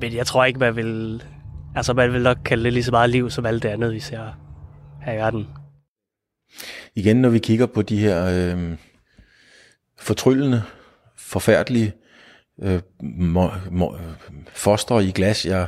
[0.00, 1.22] Men jeg tror ikke, man vil,
[1.76, 4.00] altså man vil nok kalde det lige så meget liv, som alt det andet, vi
[4.00, 4.38] ser
[5.02, 5.48] her i verden.
[6.94, 8.76] Igen, når vi kigger på de her øh,
[9.98, 10.62] fortryllende,
[11.16, 11.92] forfærdelige
[12.62, 13.96] øh, må, må,
[14.52, 15.46] foster i glas.
[15.46, 15.66] Jeg,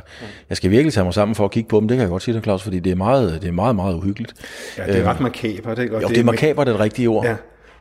[0.49, 2.23] jeg skal virkelig tage mig sammen for at kigge på dem, det kan jeg godt
[2.23, 4.33] sige dig, Claus, fordi det er meget, det er meget, meget uhyggeligt.
[4.77, 5.79] Ja, det er ret makabert.
[5.79, 5.95] Ikke?
[5.95, 7.25] Og jo, det, det er makabert det rigtige ord.
[7.25, 7.35] Ja.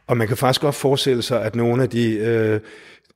[0.07, 2.61] Og man kan faktisk godt forestille sig, at nogle af de øh,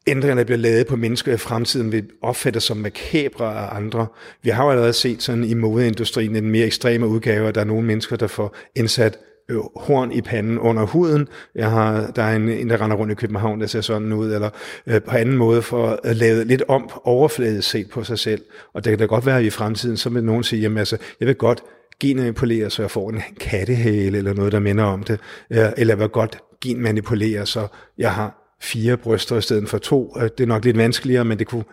[0.07, 4.07] ændringerne, der bliver lavet på mennesker i fremtiden, vil opfattes som makabre af andre.
[4.42, 7.64] Vi har jo allerede set sådan i modeindustrien en mere ekstreme udgave, at der er
[7.64, 9.18] nogle mennesker, der får indsat
[9.51, 11.29] øh, horn i panden under huden.
[11.55, 14.33] Jeg har, der er en, en, der render rundt i København, der ser sådan ud,
[14.33, 14.51] eller
[14.87, 18.43] øh, på anden måde for at lave lidt om overfladet set på sig selv.
[18.75, 20.97] Og det kan da godt være, at i fremtiden, så vil nogen sige, jamen altså,
[21.21, 21.63] jeg vil godt
[22.01, 25.21] genmanipulere, så jeg får en kattehale eller noget, der minder om det.
[25.51, 27.67] Øh, eller jeg vil godt genmanipulere, så
[27.99, 30.16] jeg har fire bryster i stedet for to.
[30.16, 31.64] Øh, det er nok lidt vanskeligere, men det kunne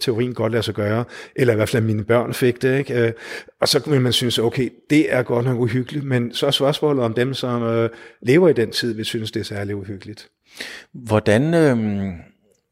[0.00, 1.04] teorien godt lade sig gøre.
[1.36, 2.78] Eller i hvert fald, at mine børn fik det.
[2.78, 3.06] Ikke?
[3.06, 3.12] Øh,
[3.60, 7.04] og så vil man synes, okay, det er godt nok uhyggeligt, men så er spørgsmålet
[7.04, 7.90] om dem, som øh,
[8.22, 10.28] lever i den tid, vil synes, det er særlig uhyggeligt.
[10.94, 11.76] Hvordan, øh,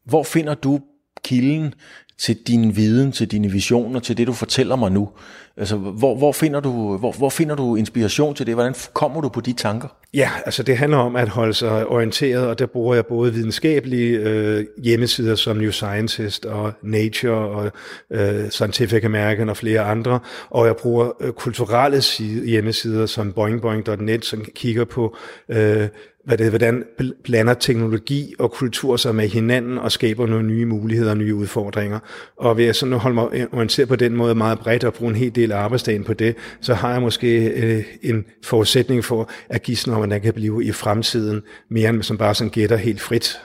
[0.05, 0.79] hvor finder du
[1.23, 1.73] kilden
[2.19, 5.09] til din viden, til dine visioner, til det, du fortæller mig nu?
[5.57, 8.53] Altså, hvor, hvor, finder du, hvor, hvor finder du inspiration til det?
[8.53, 9.87] Hvordan kommer du på de tanker?
[10.13, 14.19] Ja, altså det handler om at holde sig orienteret, og der bruger jeg både videnskabelige
[14.19, 17.71] øh, hjemmesider som New Scientist og Nature og
[18.11, 24.25] øh, Scientific American og flere andre, og jeg bruger øh, kulturelle side, hjemmesider som boingboing.net,
[24.25, 25.15] som kigger på
[25.49, 25.87] øh,
[26.25, 26.83] hvad det, hvordan
[27.23, 31.99] blander teknologi og kultur sig med hinanden og skaber nogle nye muligheder og nye udfordringer.
[32.37, 35.15] Og ved at sådan holde mig orienteret på den måde meget bredt og bruge en
[35.15, 39.63] hel del af arbejdsdagen på det, så har jeg måske øh, en forudsætning for at
[39.63, 43.39] give om, hvordan kan blive i fremtiden, mere end som bare sådan gætter helt frit.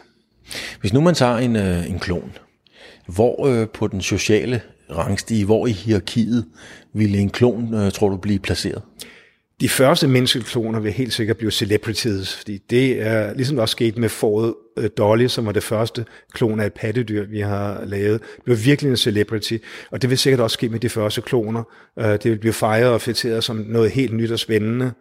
[0.81, 2.33] Hvis nu man tager en, øh, en klon,
[3.07, 6.45] hvor øh, på den sociale rangstige, hvor i hierarkiet
[6.93, 8.83] ville en klon, øh, tror du, blive placeret?
[9.61, 14.09] De første menneskekloner vil helt sikkert blive celebrities, fordi det er ligesom også sket med
[14.09, 18.21] foråret øh, Dolly, som var det første klon af et pattedyr, vi har lavet.
[18.21, 19.57] Det var virkelig en celebrity,
[19.91, 21.63] og det vil sikkert også ske med de første kloner.
[21.99, 24.93] Øh, det vil blive fejret og fætteret som noget helt nyt og spændende.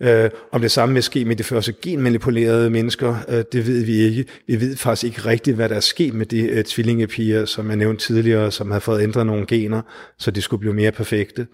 [0.00, 4.24] Øh, om det samme vil ske med de første genmanipulerede mennesker, det ved vi ikke.
[4.46, 8.06] Vi ved faktisk ikke rigtigt, hvad der er sket med de tvillingepiger, som jeg nævnte
[8.06, 9.82] tidligere, som har fået ændret nogle gener,
[10.18, 11.46] så de skulle blive mere perfekte.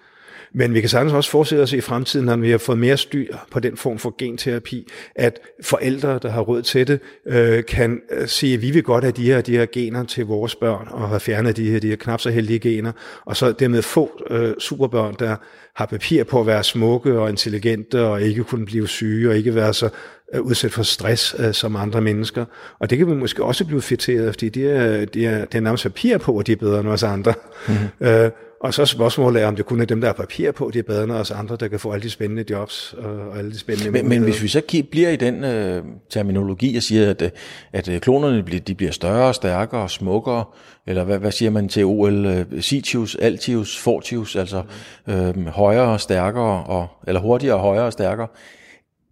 [0.53, 3.37] Men vi kan sagtens også forestille os i fremtiden, når vi har fået mere styr
[3.51, 8.29] på den form for genterapi, at forældre, der har råd til det, øh, kan øh,
[8.29, 11.09] sige, at vi vil godt have de her, de her gener til vores børn, og
[11.09, 12.93] have fjernet de her, de her knap så heldige gener,
[13.25, 15.37] og så dermed få øh, superbørn, der
[15.75, 19.55] har papir på at være smukke og intelligente, og ikke kunne blive syge, og ikke
[19.55, 19.89] være så
[20.35, 22.45] øh, udsat for stress uh, som andre mennesker.
[22.79, 25.61] Og det kan vi måske også blive fitteret, fordi det er, det er, det er
[25.61, 27.35] nærmest papir på, at de er bedre end os andre.
[27.69, 28.25] Mm-hmm.
[28.25, 28.31] Uh,
[28.61, 30.83] og så spørgsmålet er, om det kun er dem, der har papir på, det er
[30.83, 33.91] bedre end os andre, der kan få alle de spændende jobs og alle de spændende
[33.91, 37.33] Men, men hvis vi så bliver i den øh, terminologi og siger, at,
[37.73, 40.45] at øh, klonerne bliver, de bliver større, stærkere, smukkere,
[40.87, 42.27] eller hvad, hvad siger man til OL?
[42.27, 44.63] Øh, Sitius, Altius, Fortius, altså
[45.07, 48.29] øh, højere, stærkere, og, eller hurtigere, højere og stærkere.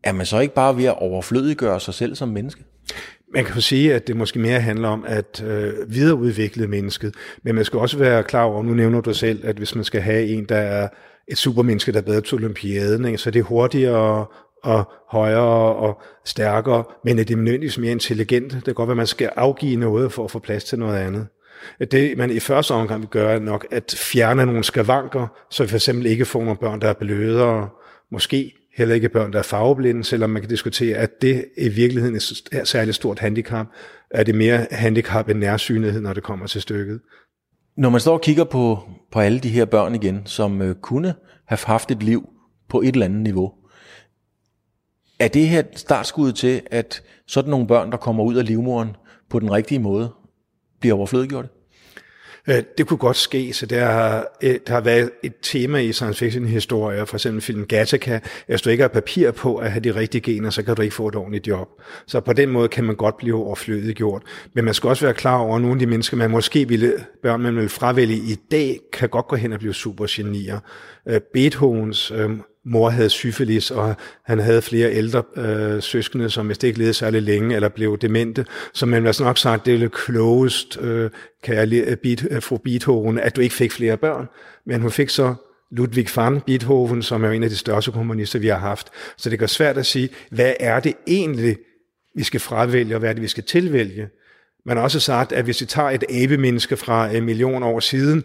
[0.05, 2.65] Er man så ikke bare ved at overflødiggøre sig selv som menneske?
[3.35, 7.55] Man kan jo sige, at det måske mere handler om at øh, videreudvikle mennesket, men
[7.55, 10.27] man skal også være klar over, nu nævner du selv, at hvis man skal have
[10.27, 10.89] en, der er
[11.29, 14.27] et supermenneske, der er bedre til olympiaden, ikke, så er det hurtigere
[14.63, 18.53] og højere og stærkere, men er det nødvendigvis mere intelligent.
[18.53, 20.99] Det kan godt være, at man skal afgive noget for at få plads til noget
[20.99, 21.27] andet.
[21.91, 25.69] Det, man i første omgang vil gøre, er nok at fjerne nogle skavanker, så vi
[25.69, 27.69] for eksempel ikke får nogle børn, der er blødere,
[28.13, 32.17] måske heller ikke børn, der er farveblinde, selvom man kan diskutere, at det i virkeligheden
[32.53, 33.67] er et særligt stort handicap.
[34.11, 37.01] Er det mere handicap end nærsynlighed, når det kommer til stykket?
[37.77, 38.79] Når man står og kigger på,
[39.13, 41.15] på alle de her børn igen, som øh, kunne
[41.47, 42.29] have haft et liv
[42.69, 43.53] på et eller andet niveau,
[45.19, 48.97] er det her startskuddet til, at sådan nogle børn, der kommer ud af livmoren
[49.31, 50.13] på den rigtige måde,
[50.81, 51.47] bliver overflødiggjort?
[52.51, 55.93] Øh, det kunne godt ske, så der har, øh, der har været et tema i
[55.93, 59.85] science fiction historier, for eksempel film Gattaca, hvis du ikke har papir på at have
[59.85, 61.69] de rigtige gener, så kan du ikke få et ordentligt job.
[62.07, 64.23] Så på den måde kan man godt blive overflødiggjort.
[64.55, 66.93] Men man skal også være klar over, at nogle af de mennesker, man måske ville,
[67.23, 70.59] børn man vil fravælge i dag, kan godt gå hen og blive supergenier.
[71.09, 72.13] Øh, Beethovens
[72.69, 76.95] mor havde syfilis, og han havde flere ældre øh, søskende, som hvis det ikke levede
[76.95, 78.47] særlig længe, eller blev demente.
[78.75, 81.11] Så man var nok sagt, det er klogest, øh,
[81.43, 84.29] kan jeg beat, fru Beethoven, at du ikke fik flere børn.
[84.67, 85.35] Men hun fik så
[85.71, 88.91] Ludwig van Beethoven, som er en af de største komponister, vi har haft.
[89.17, 91.57] Så det gør svært at sige, hvad er det egentlig,
[92.15, 94.09] vi skal fravælge, og hvad er det, vi skal tilvælge.
[94.67, 97.81] Man har også sagt, at hvis vi tager et abemenneske fra øh, en million år
[97.81, 98.25] siden,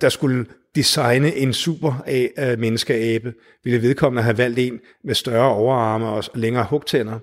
[0.00, 0.46] der skulle
[0.76, 2.04] designe en super
[2.38, 3.34] øh, menneskeabe,
[3.64, 7.18] ville vedkommende have valgt en med større overarme og længere hugtænder.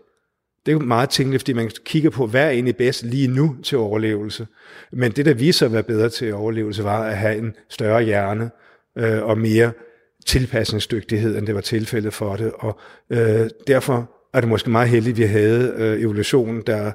[0.66, 3.56] Det er jo meget tænkeligt, fordi man kigger på, hvad er egentlig bedst lige nu
[3.64, 4.48] til overlevelse.
[4.92, 8.52] Men det, der viser at være bedre til overlevelse, var at have en større hjerne
[8.98, 9.72] øh, og mere
[10.26, 12.52] tilpasningsdygtighed, end det var tilfældet for det.
[12.60, 16.92] Og øh, derfor er det måske meget heldigt, at vi havde øh, evolutionen, der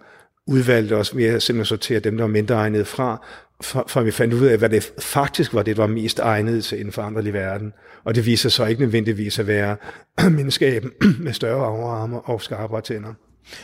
[0.46, 3.26] udvalgte os ved at simpelthen sortere dem, der var mindre egnet fra,
[3.62, 6.64] for, for vi fandt ud af, hvad det faktisk var, det der var mest egnet
[6.64, 7.72] til inden for andre i verden.
[8.04, 9.76] Og det viser sig ikke nødvendigvis at være
[10.30, 10.80] mennesker
[11.24, 13.14] med større overarme og skarpere tænder.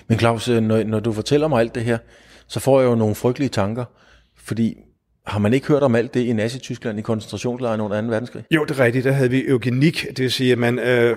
[0.09, 1.99] Men Claus, øh, når, når du fortæller mig alt det her,
[2.49, 3.85] så får jeg jo nogle frygtelige tanker,
[4.37, 4.77] fordi
[5.27, 8.07] har man ikke hørt om alt det i Nazi-Tyskland i koncentrationslejren under 2.
[8.07, 8.45] verdenskrig?
[8.51, 9.05] Jo, det er rigtigt.
[9.05, 11.17] Der havde vi eugenik, det vil sige, at man øh,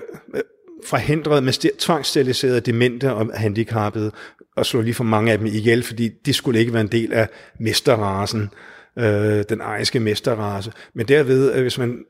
[0.86, 4.12] forhindrede med tvangssteriliserede demente og handicappede,
[4.56, 7.12] og slog lige for mange af dem ihjel, fordi de skulle ikke være en del
[7.12, 7.28] af
[7.60, 8.50] mesterrasen,
[8.98, 10.72] øh, den ariske mesterrace.
[10.94, 12.04] Men derved, at hvis man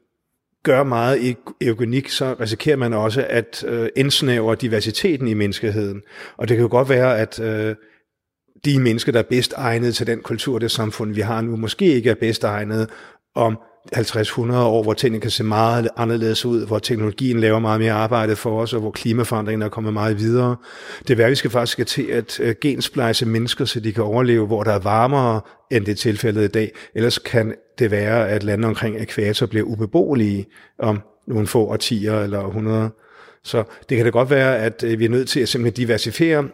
[0.65, 6.03] gør meget i eugenik, så risikerer man også at øh, indsnævre diversiteten i menneskeheden.
[6.37, 7.77] Og det kan jo godt være, at øh,
[8.65, 11.85] de mennesker, der er bedst egnet til den kultur, det samfund, vi har nu, måske
[11.85, 12.91] ikke er bedst egnet
[13.35, 13.59] om
[13.97, 18.37] 50-100 år, hvor tingene kan se meget anderledes ud, hvor teknologien laver meget mere arbejde
[18.37, 20.57] for os, og hvor klimaforandringen er kommet meget videre.
[21.03, 24.05] Det er værd, vi skal faktisk skal til at øh, gensplejse mennesker, så de kan
[24.05, 26.73] overleve, hvor der er varmere, end det er tilfældet i dag.
[26.95, 30.47] Ellers kan det være, at lande omkring ekvator bliver ubeboelige
[30.79, 32.91] om nogle få årtier eller 100
[33.49, 36.49] så det kan da godt være, at øh, vi er nødt til at simpelthen diversificere,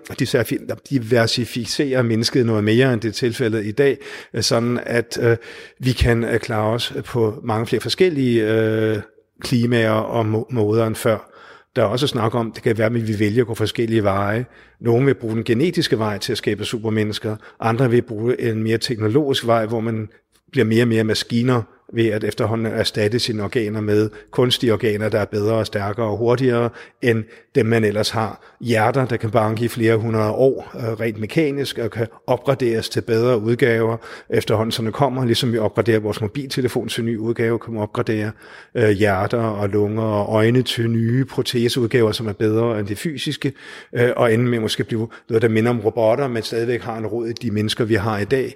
[0.90, 3.98] diversificere mennesket noget mere, end det er tilfældet i dag,
[4.34, 5.36] øh, sådan at øh,
[5.78, 8.98] vi kan øh, klare os på mange flere forskellige øh,
[9.40, 11.30] klimaer og måder end før.
[11.76, 14.46] Der er også snak om, det kan være, at vi vælger at gå forskellige veje.
[14.80, 18.78] Nogle vil bruge den genetiske vej til at skabe supermennesker, andre vil bruge en mere
[18.78, 20.08] teknologisk vej, hvor man
[20.54, 21.62] bliver mere og mere maskiner,
[21.92, 26.16] ved at efterhånden erstatte sine organer med kunstige organer, der er bedre og stærkere og
[26.16, 26.70] hurtigere
[27.02, 28.56] end dem, man ellers har.
[28.60, 33.00] Hjerter, der kan banke i flere hundrede år øh, rent mekanisk og kan opgraderes til
[33.00, 33.96] bedre udgaver
[34.30, 38.30] efterhånden, som det kommer, ligesom vi opgraderer vores mobiltelefon til ny udgave, kan man opgradere
[38.74, 43.52] øh, hjerter og lunger og øjne til nye proteseudgaver, som er bedre end det fysiske,
[43.92, 47.06] øh, og enden med måske blive noget, der minder om robotter, men stadigvæk har en
[47.06, 48.54] råd i de mennesker, vi har i dag.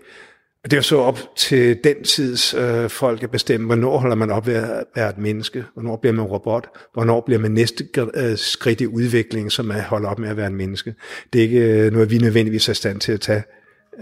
[0.64, 4.46] Det er så op til den tids øh, folk at bestemme, hvornår holder man op
[4.46, 8.80] ved at være et menneske, hvornår bliver man robot, hvornår bliver man næste øh, skridt
[8.80, 10.94] i udviklingen, som er at holde op med at være en menneske.
[11.32, 13.42] Det er ikke øh, noget, vi nødvendigvis er i stand til at tage,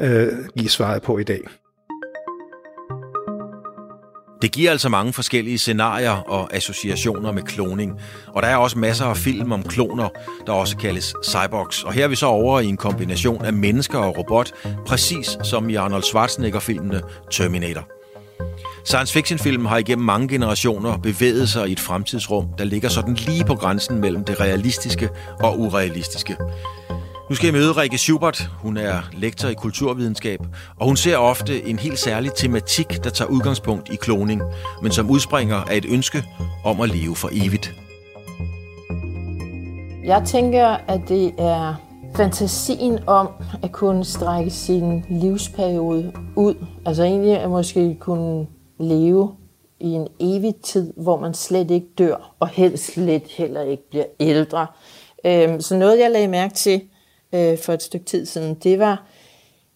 [0.01, 1.41] øh, give svaret på i dag.
[4.43, 9.05] Det giver altså mange forskellige scenarier og associationer med kloning, og der er også masser
[9.05, 10.09] af film om kloner,
[10.47, 11.83] der også kaldes cyborgs.
[11.83, 14.53] Og her er vi så over i en kombination af mennesker og robot,
[14.87, 17.89] præcis som i Arnold Schwarzenegger-filmene Terminator.
[18.85, 23.45] Science fiction-film har igennem mange generationer bevæget sig i et fremtidsrum, der ligger sådan lige
[23.45, 25.09] på grænsen mellem det realistiske
[25.41, 26.37] og urealistiske.
[27.31, 28.51] Nu skal jeg møde Rikke Schubert.
[28.63, 30.41] Hun er lektor i kulturvidenskab,
[30.81, 34.43] og hun ser ofte en helt særlig tematik, der tager udgangspunkt i kloning,
[34.83, 36.25] men som udspringer af et ønske
[36.65, 37.75] om at leve for evigt.
[40.05, 41.75] Jeg tænker, at det er
[42.17, 43.29] fantasien om
[43.63, 46.55] at kunne strække sin livsperiode ud.
[46.87, 48.47] Altså egentlig at måske kunne
[48.81, 49.33] leve
[49.81, 54.05] i en evig tid, hvor man slet ikke dør, og helst slet heller ikke bliver
[54.21, 54.67] ældre.
[55.25, 56.83] Øhm, så noget, jeg lagde mærke til,
[57.33, 59.07] øh, for et stykke tid siden, det var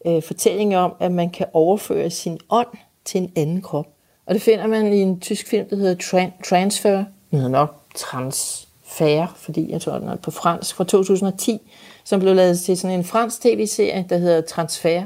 [0.07, 2.69] øh, fortællinger om, at man kan overføre sin ånd
[3.05, 3.87] til en anden krop.
[4.27, 7.05] Og det finder man i en tysk film, der hedder Tran- Transfer.
[7.31, 11.59] Den hedder nok Transfer, fordi jeg tror, den er på fransk, fra 2010,
[12.05, 15.03] som blev lavet til sådan en fransk tv-serie, der hedder Transfer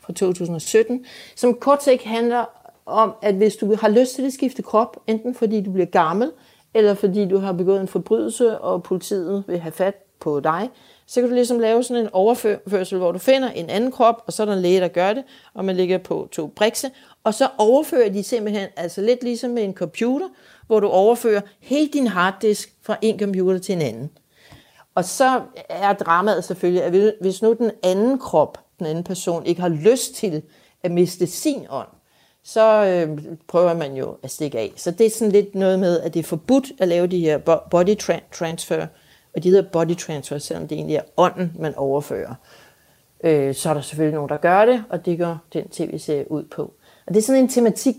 [0.00, 1.04] fra 2017,
[1.36, 2.44] som kort sagt handler
[2.86, 6.32] om, at hvis du har lyst til at skifte krop, enten fordi du bliver gammel,
[6.74, 10.68] eller fordi du har begået en forbrydelse, og politiet vil have fat på dig,
[11.06, 14.32] så kan du ligesom lave sådan en overførsel, hvor du finder en anden krop, og
[14.32, 16.90] så er der en læge, der gør det, og man ligger på to brikse,
[17.24, 20.28] og så overfører de simpelthen, altså lidt ligesom med en computer,
[20.66, 24.10] hvor du overfører hele din harddisk fra en computer til en anden.
[24.94, 29.60] Og så er dramaet selvfølgelig, at hvis nu den anden krop, den anden person, ikke
[29.60, 30.42] har lyst til
[30.82, 31.88] at miste sin ånd,
[32.44, 34.72] så øh, prøver man jo at stikke af.
[34.76, 37.38] Så det er sådan lidt noget med, at det er forbudt at lave de her
[37.70, 37.98] body
[38.32, 38.86] transfer
[39.36, 42.34] og de hedder body transfer, selvom det egentlig er ånden, man overfører.
[43.24, 46.44] Øh, så er der selvfølgelig nogen, der gør det, og det går den tv-serie ud
[46.44, 46.62] på.
[47.06, 47.96] Og det er sådan en tematik,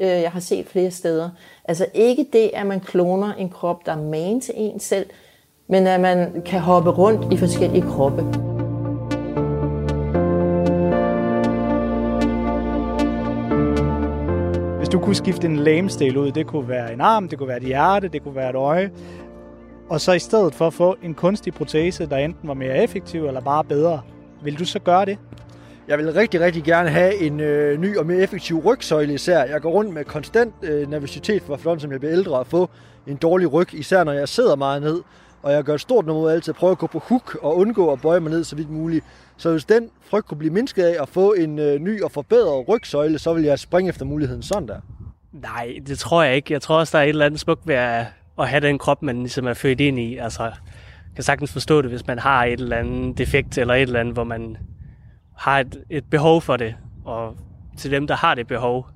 [0.00, 1.30] øh, jeg har set flere steder.
[1.64, 5.06] Altså ikke det, at man kloner en krop, der er man til en selv,
[5.68, 8.22] men at man kan hoppe rundt i forskellige kroppe.
[14.78, 17.56] Hvis du kunne skifte en lamestil ud, det kunne være en arm, det kunne være
[17.56, 18.90] et hjerte, det kunne være et øje,
[19.88, 23.26] og så i stedet for at få en kunstig protese, der enten var mere effektiv
[23.26, 24.00] eller bare bedre,
[24.42, 25.18] vil du så gøre det?
[25.88, 29.44] Jeg vil rigtig, rigtig gerne have en øh, ny og mere effektiv rygsøjle især.
[29.44, 32.70] Jeg går rundt med konstant øh, nervøsitet for, for som jeg bliver ældre, at få
[33.06, 35.02] en dårlig ryg, især når jeg sidder meget ned.
[35.42, 37.92] og jeg gør et stort nummer altid at prøve at gå på hook og undgå
[37.92, 39.04] at bøje mig ned så vidt muligt.
[39.36, 42.68] Så hvis den frygt kunne blive mindsket af at få en øh, ny og forbedret
[42.68, 44.80] rygsøjle, så vil jeg springe efter muligheden sådan der.
[45.32, 46.52] Nej, det tror jeg ikke.
[46.52, 48.06] Jeg tror også, der er et eller andet smukt ved at,
[48.40, 50.16] at have den krop, man ligesom er født ind i.
[50.16, 50.52] Altså, jeg
[51.14, 54.14] kan sagtens forstå det, hvis man har et eller andet defekt eller et eller andet,
[54.14, 54.56] hvor man
[55.36, 56.74] har et, et behov for det.
[57.04, 57.36] Og
[57.76, 58.86] til dem, der har det behov,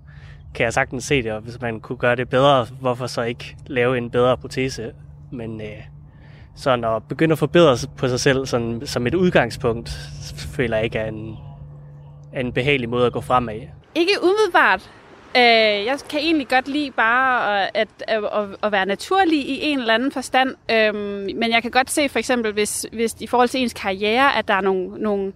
[0.55, 3.57] kan jeg sagtens se det, og hvis man kunne gøre det bedre, hvorfor så ikke
[3.67, 4.93] lave en bedre protese?
[5.31, 5.67] Men øh,
[6.57, 9.91] sådan at begynde at forbedre sig på sig selv sådan, som et udgangspunkt,
[10.37, 11.37] føler jeg ikke er en,
[12.33, 13.61] er en behagelig måde at gå fremad.
[13.95, 14.91] Ikke umiddelbart.
[15.37, 15.43] Øh,
[15.87, 19.95] jeg kan egentlig godt lide bare at, at, at, at være naturlig i en eller
[19.95, 20.55] anden forstand.
[20.71, 20.95] Øh,
[21.37, 24.49] men jeg kan godt se for eksempel, hvis, hvis i forhold til ens karriere, at
[24.49, 25.33] der er nogle, nogle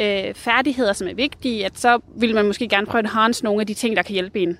[0.00, 3.60] øh, færdigheder, som er vigtige, at så vil man måske gerne prøve at enhance nogle
[3.60, 4.58] af de ting, der kan hjælpe en.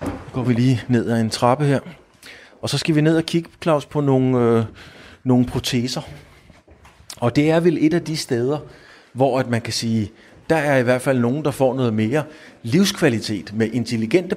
[0.00, 1.80] Nu går vi lige ned ad en trappe her.
[2.62, 4.64] Og så skal vi ned og kigge, Claus, på nogle, øh,
[5.24, 6.02] nogle proteser.
[7.20, 8.58] Og det er vel et af de steder,
[9.12, 10.12] hvor at man kan sige,
[10.50, 12.22] der er i hvert fald nogen, der får noget mere
[12.62, 14.36] livskvalitet med intelligente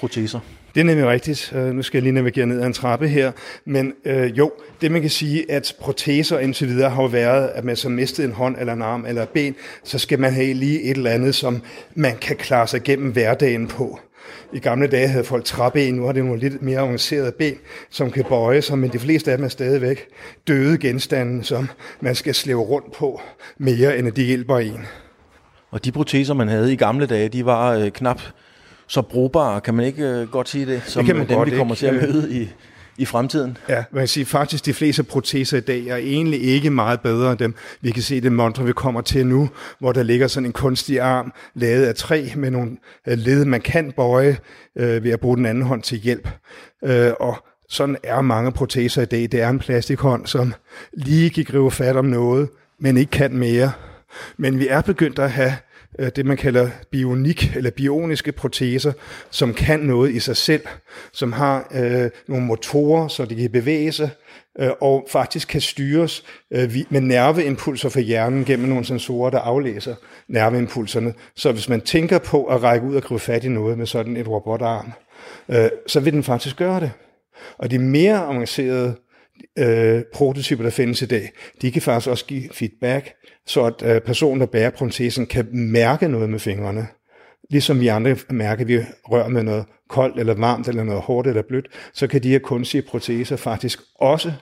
[0.00, 0.40] proteser.
[0.74, 1.52] Det er nemlig rigtigt.
[1.56, 3.32] Øh, nu skal jeg lige navigere ned ad en trappe her.
[3.64, 7.64] Men øh, jo, det man kan sige, at proteser indtil videre har jo været, at
[7.64, 10.52] man så mistet en hånd eller en arm eller et ben, så skal man have
[10.52, 11.62] lige et eller andet, som
[11.94, 13.98] man kan klare sig gennem hverdagen på.
[14.52, 17.54] I gamle dage havde folk træben, nu har det nogle lidt mere avancerede ben,
[17.90, 20.06] som kan bøje sig, men de fleste af dem er stadigvæk
[20.48, 21.68] døde genstande, som
[22.00, 23.20] man skal slæve rundt på
[23.58, 24.86] mere, end at de hjælper en.
[25.72, 28.22] Og de proteser, man havde i gamle dage, de var øh, knap
[28.86, 31.74] så brugbare, kan man ikke øh, godt sige det, som det dem, godt, vi kommer
[31.74, 31.78] ikke.
[31.78, 32.48] til at møde i,
[32.98, 33.56] i fremtiden.
[33.68, 37.30] Ja, man kan sige, faktisk de fleste proteser i dag er egentlig ikke meget bedre
[37.30, 37.54] end dem.
[37.80, 41.00] Vi kan se det montre, vi kommer til nu, hvor der ligger sådan en kunstig
[41.00, 42.76] arm, lavet af træ med nogle
[43.08, 44.36] øh, led, man kan bøje
[44.78, 46.28] øh, ved at bruge den anden hånd til hjælp.
[46.84, 47.36] Øh, og
[47.68, 49.20] sådan er mange proteser i dag.
[49.20, 50.54] Det er en plastikhånd, som
[50.92, 52.48] lige kan gribe fat om noget,
[52.80, 53.72] men ikke kan mere.
[54.36, 55.56] Men vi er begyndt at have
[55.98, 58.92] øh, det, man kalder bionik eller bioniske proteser,
[59.30, 60.62] som kan noget i sig selv,
[61.12, 64.10] som har øh, nogle motorer, så de kan bevæge sig,
[64.58, 69.94] øh, og faktisk kan styres øh, med nerveimpulser fra hjernen gennem nogle sensorer, der aflæser
[70.28, 71.14] nerveimpulserne.
[71.36, 74.16] Så hvis man tænker på at række ud og gribe fat i noget med sådan
[74.16, 74.92] et robotarm,
[75.48, 76.90] øh, så vil den faktisk gøre det.
[77.58, 78.94] Og de mere avancerede
[79.58, 81.30] øh, prototyper, der findes i dag,
[81.62, 83.14] de kan faktisk også give feedback,
[83.46, 86.86] så at øh, personen, der bærer protesen, kan mærke noget med fingrene.
[87.50, 91.28] Ligesom vi andre mærker, at vi rører med noget koldt eller varmt eller noget hårdt
[91.28, 94.32] eller blødt, så kan de her kunstige proteser faktisk også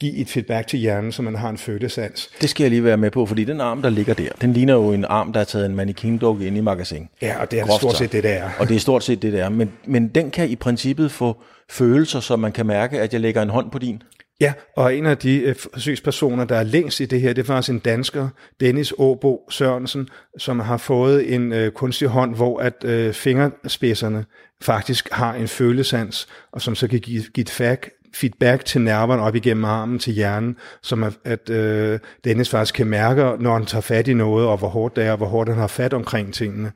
[0.00, 2.30] give et feedback til hjernen, så man har en følesans.
[2.40, 4.74] Det skal jeg lige være med på, fordi den arm, der ligger der, den ligner
[4.74, 7.08] jo en arm, der er taget en mannequin ind i magasin.
[7.22, 8.50] Ja, og det er Groft stort set det, det er.
[8.58, 9.48] Og det er stort set det, det er.
[9.48, 11.36] Men, men den kan i princippet få
[11.70, 14.02] følelser, så man kan mærke, at jeg lægger en hånd på din.
[14.40, 17.46] Ja, og en af de øh, forsøgspersoner, der er længst i det her, det er
[17.46, 18.28] faktisk en dansker,
[18.60, 20.08] Dennis Åbo Sørensen,
[20.38, 24.24] som har fået en øh, kunstig hånd, hvor at øh, fingerspidserne
[24.60, 27.78] faktisk har en følesans, og som så kan give, give et fag,
[28.14, 32.86] feedback til nerverne op igennem armen til hjernen, som at, at øh, Dennis faktisk kan
[32.86, 35.50] mærke, når han tager fat i noget, og hvor hårdt det er, og hvor hårdt
[35.50, 36.72] han har fat omkring tingene.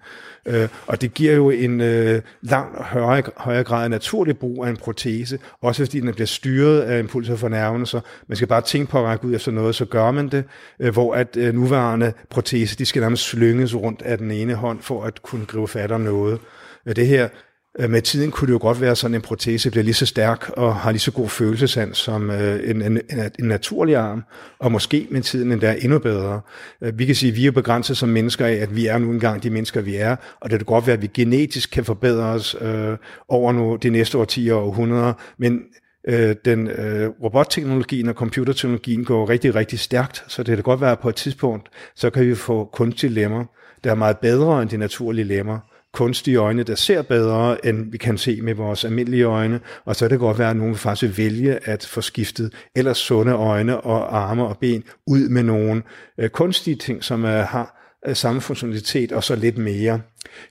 [0.46, 4.70] Øh, og det giver jo en øh, langt højere, højere grad af naturlig brug af
[4.70, 8.60] en protese, også fordi den bliver styret af impulser fra nerverne, så man skal bare
[8.60, 10.44] tænke på at række ud efter noget, så gør man det,
[10.80, 14.80] øh, hvor at øh, nuværende protese, de skal nærmest slynges rundt af den ene hånd,
[14.80, 16.38] for at kunne gribe fat om noget.
[16.86, 17.28] Øh, det her
[17.80, 20.50] Øh, med tiden kunne det jo godt være sådan, en protese bliver lige så stærk
[20.50, 23.00] og har lige så god følelsesand som øh, en, en,
[23.38, 24.22] en naturlig arm,
[24.58, 26.40] og måske med tiden endda endnu bedre.
[26.82, 29.10] Øh, vi kan sige, at vi er begrænset som mennesker af, at vi er nu
[29.10, 32.24] engang de mennesker, vi er, og det kan godt være, at vi genetisk kan forbedre
[32.24, 32.96] os øh,
[33.28, 35.60] over nu, de næste årtier og århundreder, men
[36.08, 40.92] øh, den øh, robotteknologien og computerteknologien går rigtig, rigtig stærkt, så det kan godt være,
[40.92, 43.44] at på et tidspunkt, så kan vi få kunstige lemmer,
[43.84, 45.58] der er meget bedre end de naturlige lemmer,
[45.92, 50.04] kunstige øjne, der ser bedre, end vi kan se med vores almindelige øjne, og så
[50.04, 53.80] kan det godt være, at nogen vil faktisk vælge at få skiftet ellers sunde øjne
[53.80, 55.82] og arme og ben ud med nogle
[56.18, 60.00] øh, kunstige ting, som øh, har øh, samme funktionalitet og så lidt mere.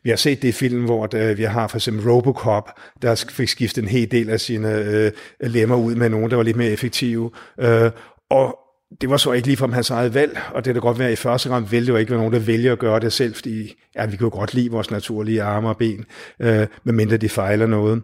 [0.04, 2.70] Vi har set det i film, hvor der, vi har for eksempel Robocop,
[3.02, 5.12] der fik skiftet en hel del af sine øh,
[5.42, 7.32] lemmer ud med nogen, der var lidt mere effektive.
[7.60, 7.92] Øh,
[8.30, 8.58] og
[9.02, 11.14] det var så ikke lige fra hans eget valg, og det kan godt være, at
[11.14, 13.36] i første gang vil det jo ikke være nogen, der vælger at gøre det selv,
[13.36, 16.06] fordi ja, vi kan jo godt lide vores naturlige arme og ben,
[16.40, 18.02] øh, medmindre de fejler noget.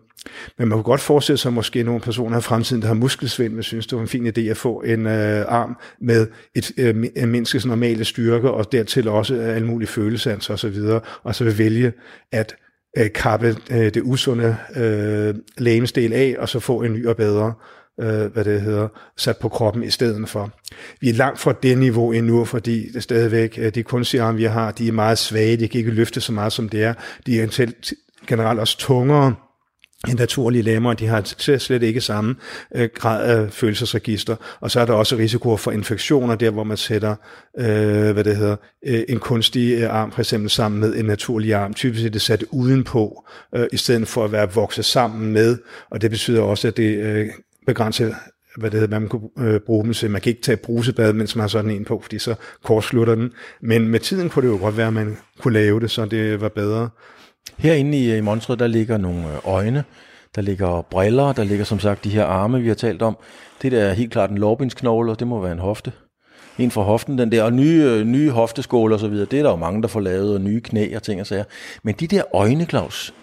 [0.57, 3.63] Men man kunne godt forestille sig måske nogle personer i fremtiden, der har muskelsvind, men
[3.63, 7.29] synes, det var en fin idé at få en øh, arm med et, øh, en
[7.29, 11.43] menneskes normale styrke, og dertil også øh, alle mulige følelser og så videre, og så
[11.43, 11.91] vil vælge
[12.31, 12.55] at
[12.97, 17.53] øh, kappe øh, det usunde øh, lægemsdel af, og så få en ny og bedre
[18.01, 18.87] øh, hvad det hedder,
[19.17, 20.49] sat på kroppen i stedet for.
[21.01, 24.71] Vi er langt fra det niveau endnu, fordi det stadigvæk, øh, de kunstige vi har,
[24.71, 26.93] de er meget svage, de kan ikke løfte så meget, som det er.
[27.25, 27.71] De er
[28.27, 29.35] generelt også tungere,
[30.09, 32.35] end naturlige lemmer, de har slet ikke samme
[32.75, 34.35] øh, grad af følelsesregister.
[34.59, 37.15] Og så er der også risiko for infektioner, der hvor man sætter
[37.59, 41.53] øh, hvad det hedder, øh, en kunstig øh, arm for eksempel sammen med en naturlig
[41.53, 41.73] arm.
[41.73, 43.25] Typisk er det sat udenpå,
[43.55, 45.57] øh, i stedet for at være vokset sammen med.
[45.91, 47.29] Og det betyder også, at det øh,
[47.67, 48.15] begrænse
[48.57, 50.11] hvad det hedder, man kunne øh, bruge dem til.
[50.11, 53.31] Man kan ikke tage brusebad, mens man har sådan en på, fordi så kortslutter den.
[53.61, 56.41] Men med tiden kunne det jo godt være, at man kunne lave det, så det
[56.41, 56.89] var bedre.
[57.57, 59.83] Herinde i, i Montre, der ligger nogle øh, øjne,
[60.35, 63.17] der ligger briller, der ligger som sagt de her arme, vi har talt om.
[63.61, 65.91] Det der er helt klart en lårbindsknogle, og det må være en hofte.
[66.59, 69.43] En fra hoften, den der, og nye, øh, nye hofteskåler og så videre, det er
[69.43, 71.43] der jo mange, der får lavet, og nye knæ og ting og sager.
[71.83, 73.13] Men de der øjne, Claus,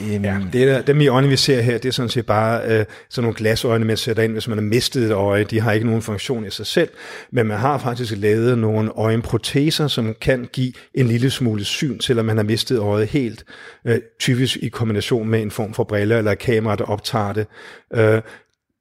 [0.00, 2.26] Um, ja, øhm, det er, dem i øjnene, vi ser her, det er sådan set
[2.26, 5.44] bare øh, sådan nogle glasøjne, man sætter ind, hvis man har mistet et øje.
[5.44, 6.88] De har ikke nogen funktion i sig selv,
[7.32, 12.26] men man har faktisk lavet nogle øjenproteser, som kan give en lille smule syn, selvom
[12.26, 13.44] man har mistet øjet helt.
[13.86, 17.46] Øh, typisk i kombination med en form for briller eller kamera, der optager det.
[17.94, 18.22] Øh,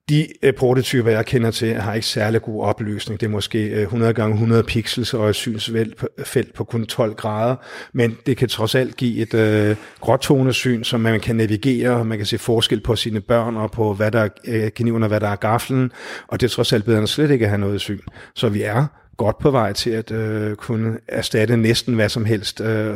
[0.09, 3.19] de øh, prototyper, jeg kender til, har ikke særlig god opløsning.
[3.19, 7.55] Det er måske øh, 100 gange 100 pixels og et synsfelt på kun 12 grader,
[7.93, 12.25] men det kan trods alt give et øh, gråtonesyn, som man kan navigere, man kan
[12.25, 15.29] se forskel på sine børn og på, hvad der er øh, kniven og hvad der
[15.29, 15.91] er gaflen,
[16.27, 17.99] og det er trods alt bedre end slet ikke at have noget syn.
[18.35, 18.85] Så vi er
[19.17, 22.95] godt på vej til at øh, kunne erstatte næsten hvad som helst øh,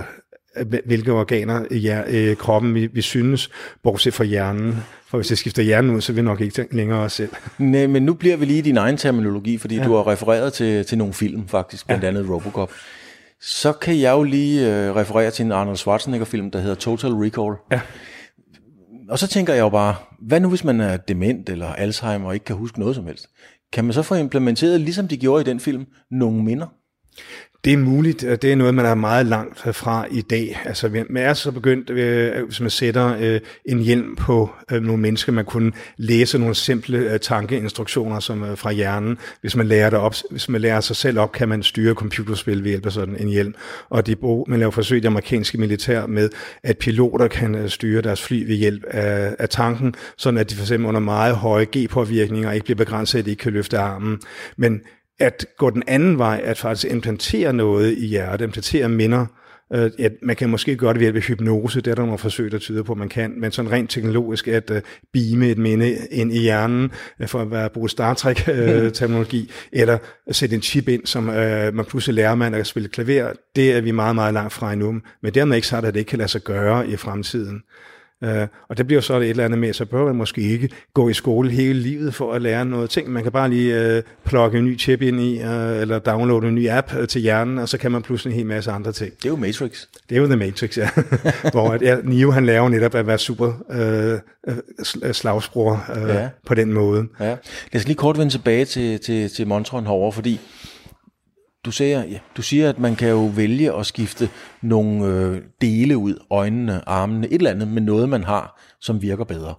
[0.86, 3.50] hvilke organer i øh, kroppen vi, vi synes,
[3.84, 4.76] bortset fra hjernen.
[5.08, 7.30] For hvis jeg skifter hjernen ud, så vil vi nok ikke længere os selv.
[7.58, 9.84] Nej, men nu bliver vi lige i din egen terminologi, fordi ja.
[9.86, 12.10] du har refereret til, til nogle film faktisk, blandt ja.
[12.10, 12.72] andet Robocop.
[13.42, 17.56] Så kan jeg jo lige øh, referere til en Arnold Schwarzenegger-film, der hedder Total Recall.
[17.72, 17.82] Ja.
[19.10, 22.34] Og så tænker jeg jo bare, hvad nu hvis man er dement eller Alzheimer og
[22.34, 23.28] ikke kan huske noget som helst?
[23.74, 26.68] Kan man så få implementeret, ligesom de gjorde i den film, nogle minder?
[27.68, 30.62] Det er muligt, det er noget, man er meget langt fra i dag.
[30.66, 35.02] Altså, man er så begyndt, øh, hvis man sætter øh, en hjelm på øh, nogle
[35.02, 39.18] mennesker, man kunne læse nogle simple øh, tankeinstruktioner som øh, fra hjernen.
[39.42, 42.64] Hvis man lærer det op, hvis man lærer sig selv op, kan man styre computerspil
[42.64, 43.54] ved hjælp af sådan en hjelm.
[43.90, 44.16] Og de,
[44.48, 46.30] man laver forsøg i det amerikanske militær med,
[46.64, 50.56] at piloter kan øh, styre deres fly ved hjælp af, af tanken, sådan at de
[50.56, 54.20] for eksempel under meget høje G-påvirkninger ikke bliver begrænset, at de ikke kan løfte armen.
[54.58, 54.82] Men
[55.20, 59.26] at gå den anden vej, at faktisk implantere noget i hjertet, implantere minder,
[59.74, 62.18] øh, ja, man kan måske gøre det ved hjælp af hypnose, det er der nogle
[62.18, 64.78] forsøg, der tyder på, at man kan, men sådan rent teknologisk at uh,
[65.14, 69.42] beame et minde ind i hjernen, uh, for at være bruge Star Trek-terminologi,
[69.74, 69.98] uh, eller
[70.32, 71.36] sætte en chip ind, som uh,
[71.74, 75.02] man pludselig lærer man at spille klaver, det er vi meget, meget langt fra endnu.
[75.24, 77.62] Men dermed ikke sagt, at det ikke kan lade sig gøre i fremtiden.
[78.26, 81.10] Uh, og det bliver så et eller andet med, så bør man måske ikke gå
[81.10, 83.10] i skole hele livet for at lære noget ting.
[83.10, 86.56] Man kan bare lige uh, plukke en ny chip ind i, uh, eller downloade en
[86.56, 89.14] ny app uh, til hjernen, og så kan man pludselig en hel masse andre ting.
[89.18, 89.86] Det er jo Matrix.
[90.10, 90.90] Det er jo The Matrix, ja.
[91.52, 94.54] Hvor at, ja, Neo han laver netop at være super uh,
[95.12, 96.30] slagsbror uh, ja.
[96.46, 97.08] på den måde.
[97.20, 97.26] Ja.
[97.26, 100.40] Lad os lige kort vende tilbage til, til, til Montron herovre, fordi
[101.68, 104.30] du siger, ja, du siger, at man kan jo vælge at skifte
[104.62, 109.24] nogle øh, dele ud, øjnene, armene, et eller andet med noget, man har, som virker
[109.24, 109.56] bedre.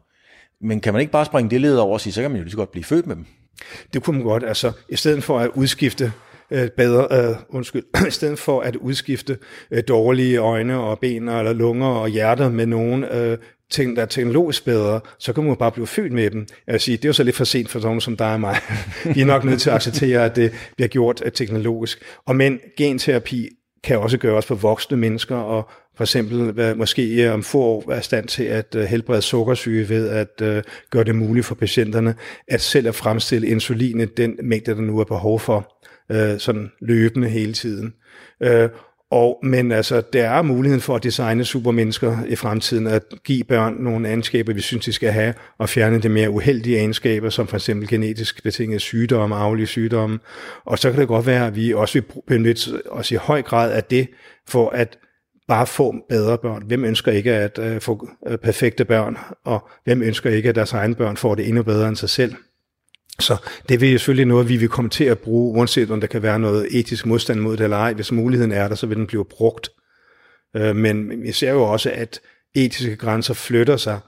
[0.61, 2.45] Men kan man ikke bare springe det led over og sige, så kan man jo
[2.45, 3.27] lige så godt blive født med dem?
[3.93, 4.45] Det kunne man godt.
[4.45, 6.13] Altså, i stedet for at udskifte
[6.51, 9.39] øh, bedre, øh, undskyld, i stedet for at udskifte
[9.71, 13.39] øh, dårlige øjne og ben eller lunger og hjerter med nogen øh,
[13.71, 16.47] ting, der er teknologisk bedre, så kan man bare blive født med dem.
[16.67, 18.41] Jeg vil sige, det er jo så lidt for sent for nogen som dig og
[18.41, 18.57] mig.
[19.15, 22.03] Vi er nok nødt til at acceptere, at det bliver gjort teknologisk.
[22.27, 23.49] Og men genterapi
[23.85, 28.03] kan også gøres på voksne mennesker, og for eksempel måske øh, om få år være
[28.03, 32.15] stand til at øh, helbrede sukkersyge ved at øh, gøre det muligt for patienterne
[32.49, 35.75] at selv at fremstille insulinet, den mængde, der nu er behov for,
[36.39, 37.95] sådan løbende hele tiden.
[39.11, 43.75] Og, men altså, der er muligheden for at designe supermennesker i fremtiden, at give børn
[43.75, 47.57] nogle egenskaber, vi synes, de skal have, og fjerne de mere uheldige egenskaber, som for
[47.57, 50.19] eksempel genetisk betingede sygdomme, arvelige sygdomme.
[50.65, 53.73] Og så kan det godt være, at vi også vil benytte os i høj grad
[53.73, 54.09] af det,
[54.49, 54.99] for at
[55.49, 56.63] bare få bedre børn.
[56.67, 60.73] Hvem ønsker ikke at øh, få øh, perfekte børn, og hvem ønsker ikke, at deres
[60.73, 62.35] egne børn får det endnu bedre end sig selv?
[63.21, 63.37] Så
[63.69, 66.39] det vil selvfølgelig noget, vi vil komme til at bruge, uanset om der kan være
[66.39, 67.93] noget etisk modstand mod det eller ej.
[67.93, 69.69] Hvis muligheden er der, så vil den blive brugt.
[70.57, 72.21] Øh, men vi ser jo også, at
[72.55, 74.01] etiske grænser flytter sig.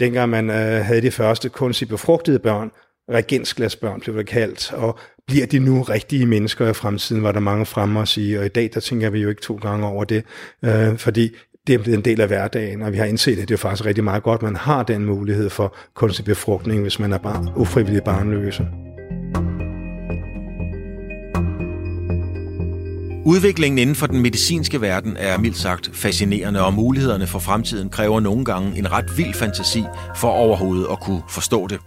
[0.00, 2.70] Dengang man øh, havde de første kunstigt befrugtede børn,
[3.10, 7.66] regensglasbørn blev det kaldt, og bliver de nu rigtige mennesker i fremtiden, var der mange
[7.66, 10.24] fremme at sige, og i dag der tænker vi jo ikke to gange over det,
[10.64, 11.30] øh, fordi
[11.68, 13.86] det er blevet en del af hverdagen, og vi har indset, at det er faktisk
[13.86, 17.52] rigtig meget godt, at man har den mulighed for kunstig befrugtning, hvis man er bare
[17.56, 18.66] ufrivillig barnløse.
[23.24, 28.20] Udviklingen inden for den medicinske verden er mildt sagt fascinerende, og mulighederne for fremtiden kræver
[28.20, 29.84] nogle gange en ret vild fantasi
[30.16, 31.78] for overhovedet at kunne forstå det.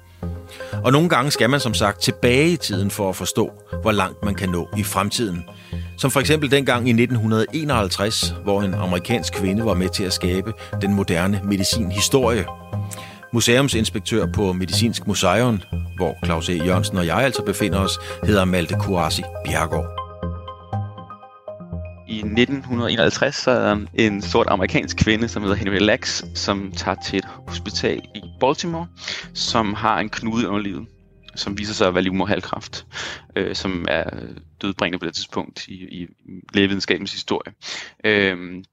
[0.84, 3.52] Og nogle gange skal man som sagt tilbage i tiden for at forstå,
[3.82, 5.44] hvor langt man kan nå i fremtiden.
[5.98, 10.54] Som for eksempel dengang i 1951, hvor en amerikansk kvinde var med til at skabe
[10.82, 12.46] den moderne medicinhistorie.
[13.34, 15.62] Museumsinspektør på Medicinsk Museum,
[15.98, 16.54] hvor Claus E.
[16.54, 20.02] Jørgensen og jeg altså befinder os, hedder Malte Kurasi Bjergård.
[22.08, 26.98] I 1951 så er der en sort amerikansk kvinde, som hedder Henry Lax, som tager
[27.06, 28.88] til et hospital i Baltimore,
[29.34, 30.88] som har en knude under livet,
[31.36, 32.86] som viser sig at være livmorhalkræft,
[33.36, 34.04] øh, som er
[34.62, 36.08] dødbringende på det tidspunkt i, i
[36.54, 37.54] lægevidenskabens historie.
[38.04, 38.64] Øh,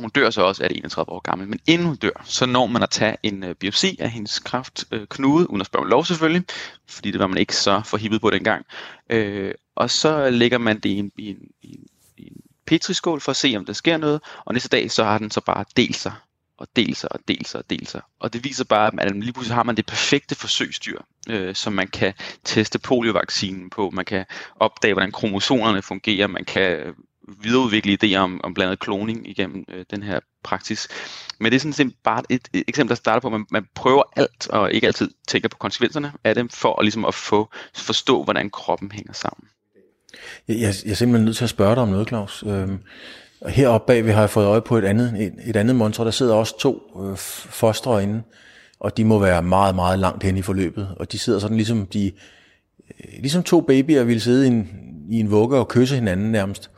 [0.00, 1.48] hun dør så også, at 31 år gammel.
[1.48, 5.42] Men inden hun dør, så når man at tage en øh, biopsi af hendes kraftknude,
[5.42, 6.44] øh, uden at spørge om lov selvfølgelig,
[6.88, 8.66] fordi det var man ikke så forhippet på dengang.
[9.10, 11.86] Øh, og så lægger man det i en, i en, i en,
[12.16, 15.18] i en petriskål for at se, om der sker noget, og næste dag, så har
[15.18, 16.12] den så bare delt sig
[16.58, 18.00] og delt sig og delt sig og delt sig.
[18.20, 20.98] Og det viser bare, at lige pludselig har man det perfekte forsøgsdyr,
[21.28, 22.12] øh, som man kan
[22.44, 23.90] teste poliovaccinen på.
[23.90, 24.24] Man kan
[24.56, 26.26] opdage, hvordan kromosomerne fungerer.
[26.26, 26.94] Man kan
[27.42, 30.88] videreudvikle idéer om, om blandt andet kloning igennem øh, den her praksis.
[31.38, 33.66] Men det er sådan set bare et, et eksempel, der starter på, at man, man
[33.74, 37.50] prøver alt, og ikke altid tænker på konsekvenserne af det, for at, ligesom at få,
[37.76, 39.48] forstå, hvordan kroppen hænger sammen.
[40.48, 42.44] Jeg, jeg, jeg er simpelthen nødt til at spørge dig om noget, Claus.
[42.46, 42.78] Øhm,
[43.48, 46.04] heroppe bag vi har jeg fået øje på et andet, et, et andet monster.
[46.04, 48.22] Der sidder også to øh, fostre inde,
[48.80, 50.88] og de må være meget, meget langt hen i forløbet.
[50.96, 52.12] Og de sidder sådan ligesom, de,
[53.00, 54.68] øh, ligesom to babyer ville sidde i en,
[55.10, 56.70] i en vugge og kysse hinanden nærmest.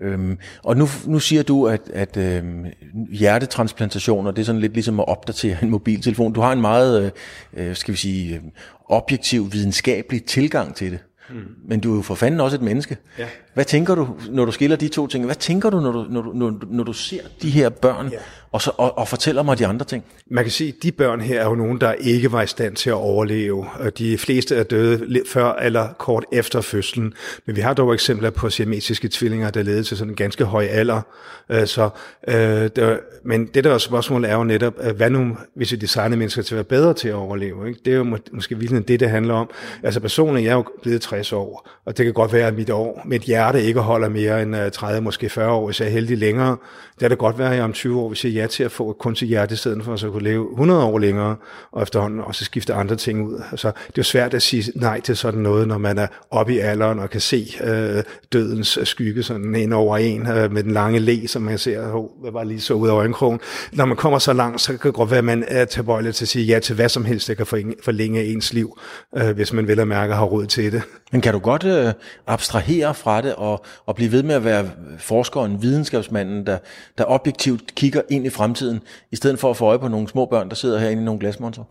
[0.00, 2.64] Øhm, og nu, nu siger du, at, at øhm,
[3.10, 6.32] hjertetransplantationer, det er sådan lidt ligesom at opdatere en mobiltelefon.
[6.32, 7.02] Du har en meget,
[7.54, 8.40] øh, øh skal vi sige, øh,
[8.88, 10.98] objektiv, videnskabelig tilgang til det.
[11.30, 11.36] Mm.
[11.68, 12.96] Men du er jo for fanden også et menneske.
[13.18, 13.26] Ja.
[13.54, 15.24] Hvad tænker du, når du skiller de to ting?
[15.24, 18.18] Hvad tænker du, når du, når du, når, når du ser de her børn, ja
[18.52, 20.04] og, så, og, og fortæller mig de andre ting?
[20.26, 22.76] Man kan sige, at de børn her er jo nogen, der ikke var i stand
[22.76, 23.66] til at overleve.
[23.80, 27.14] Øh, de fleste er døde før eller kort efter fødslen.
[27.46, 30.64] Men vi har dog eksempler på siamesiske tvillinger, der levede til sådan en ganske høj
[30.64, 31.00] alder.
[31.48, 31.90] Øh, så,
[32.28, 32.34] øh,
[32.76, 36.42] der, men det der spørgsmål er jo netop, øh, hvad nu, hvis vi designer mennesker
[36.42, 37.68] til at være bedre til at overleve?
[37.68, 37.80] Ikke?
[37.84, 39.50] Det er jo må, måske virkelig det, det handler om.
[39.82, 42.70] Altså personligt, jeg er jo blevet 60 år, og det kan godt være, at mit
[42.70, 46.18] år, mit hjerte ikke holder mere end 30, måske 40 år, hvis jeg er heldig
[46.18, 46.56] længere.
[47.08, 48.96] Det er godt være, at jeg om 20 år vil sige ja til at få
[49.10, 51.36] et til hjerte, i stedet for at så kunne leve 100 år længere,
[51.72, 53.42] og efterhånden også skifte andre ting ud.
[53.50, 56.54] Altså, det er jo svært at sige nej til sådan noget, når man er oppe
[56.54, 60.72] i alderen og kan se øh, dødens skygge sådan en over en, øh, med den
[60.72, 63.40] lange læ, som man ser, oh, hvad var lige så ud af øjenkrogen.
[63.72, 66.24] Når man kommer så langt, så kan det godt være, at man er tilbøjelig til
[66.24, 67.46] at sige ja til hvad som helst, der kan
[67.82, 68.78] forlænge ens liv,
[69.16, 70.82] øh, hvis man vil at mærke har råd til det.
[71.12, 71.92] Men kan du godt øh,
[72.26, 76.58] abstrahere fra det og, og blive ved med at være forskeren, videnskabsmanden, der,
[76.98, 78.80] der objektivt kigger ind i fremtiden,
[79.10, 81.20] i stedet for at få øje på nogle små børn, der sidder herinde i nogle
[81.20, 81.64] glasmonter?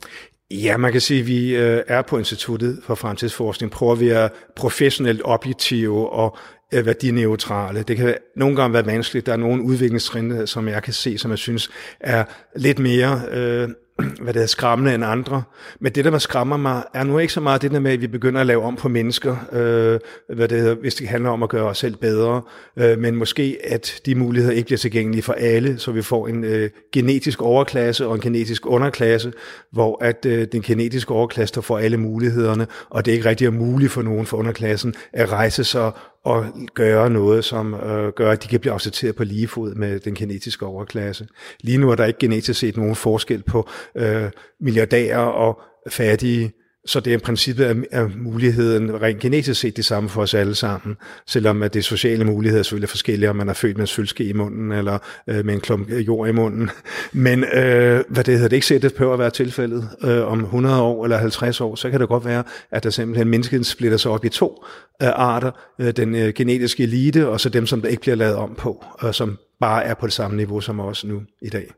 [0.51, 4.31] Ja, man kan sige, at vi øh, er på Instituttet for Fremtidsforskning, prøver vi at
[4.55, 6.37] professionelt objektive og
[6.73, 7.83] øh, værdineutrale.
[7.83, 9.25] Det kan nogle gange være vanskeligt.
[9.25, 11.69] Der er nogle udviklingstrin, øh, som jeg kan se, som jeg synes
[11.99, 12.23] er
[12.55, 13.69] lidt mere øh,
[14.23, 15.43] hvad det er, skræmmende end andre.
[15.79, 18.07] Men det, der skræmmer mig, er nu ikke så meget det der med, at vi
[18.07, 19.99] begynder at lave om på mennesker, øh,
[20.35, 22.41] hvad det hedder, hvis det handler om at gøre os selv bedre,
[22.77, 26.43] øh, men måske, at de muligheder ikke bliver tilgængelige for alle, så vi får en
[26.43, 29.33] øh, genetisk overklasse og en genetisk underklasse,
[29.71, 33.51] hvor at øh, den genetiske overklasse der får alle mulighederne, og det ikke rigtig er
[33.51, 35.91] muligt for nogen for underklassen at rejse sig
[36.23, 39.99] og gøre noget, som øh, gør, at de kan blive accepteret på lige fod med
[39.99, 41.27] den genetiske overklasse.
[41.61, 46.51] Lige nu er der ikke genetisk set nogen forskel på øh, milliardærer og fattige
[46.85, 50.33] så det er i princippet er, er muligheden rent genetisk set det samme for os
[50.33, 53.83] alle sammen, selvom at det sociale muligheder selvfølgelig er forskellige, om man er født med
[53.83, 56.69] en sølske i munden eller øh, med en klump jord i munden.
[57.11, 59.89] Men øh, hvad det hedder, det ikke set, det behøver at være tilfældet.
[60.03, 63.27] Øh, om 100 år eller 50 år, så kan det godt være, at der simpelthen
[63.27, 64.63] mennesket splitter sig op i to
[65.01, 65.51] øh, arter.
[65.79, 68.85] Øh, den øh, genetiske elite, og så dem, som der ikke bliver lavet om på,
[69.03, 71.71] øh, som bare er på det samme niveau som os nu i dag.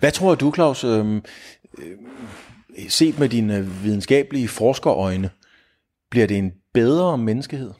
[0.00, 0.84] Hvad tror du, Claus?
[0.84, 1.22] Øh, øh
[2.88, 5.30] set med dine øh, videnskabelige forskerøjne,
[6.10, 7.70] bliver det en bedre menneskehed?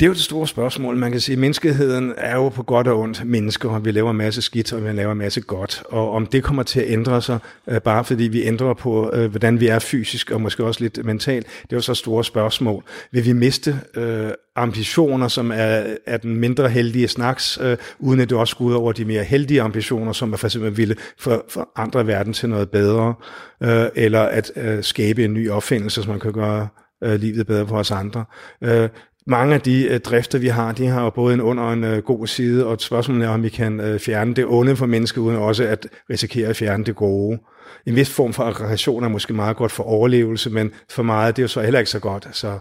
[0.00, 0.96] Det er jo det store spørgsmål.
[0.96, 4.10] Man kan sige, at menneskeheden er jo på godt og ondt mennesker, og vi laver
[4.10, 5.82] en masse skidt, og vi laver en masse godt.
[5.88, 9.30] Og om det kommer til at ændre sig, øh, bare fordi vi ændrer på, øh,
[9.30, 12.84] hvordan vi er fysisk, og måske også lidt mentalt, det er jo så store spørgsmål.
[13.12, 18.30] Vil vi miste øh, ambitioner, som er, er den mindre heldige snaks, øh, uden at
[18.30, 21.44] det også går ud over de mere heldige ambitioner, som er for eksempel ville for,
[21.48, 23.14] for andre verden til noget bedre,
[23.62, 26.68] øh, eller at øh, skabe en ny opfindelse, som man kan gøre
[27.04, 28.24] øh, livet bedre for os andre.
[28.62, 28.88] Øh,
[29.26, 31.84] mange af de øh, drifter, vi har, de har jo både en ond og en
[31.84, 34.86] øh, god side, og et spørgsmål er, om vi kan øh, fjerne det onde for
[34.86, 37.38] mennesket, uden også at risikere at fjerne det gode.
[37.86, 41.42] En vis form for aggression er måske meget godt for overlevelse, men for meget det
[41.42, 42.28] er jo så heller ikke så godt.
[42.32, 42.58] Så,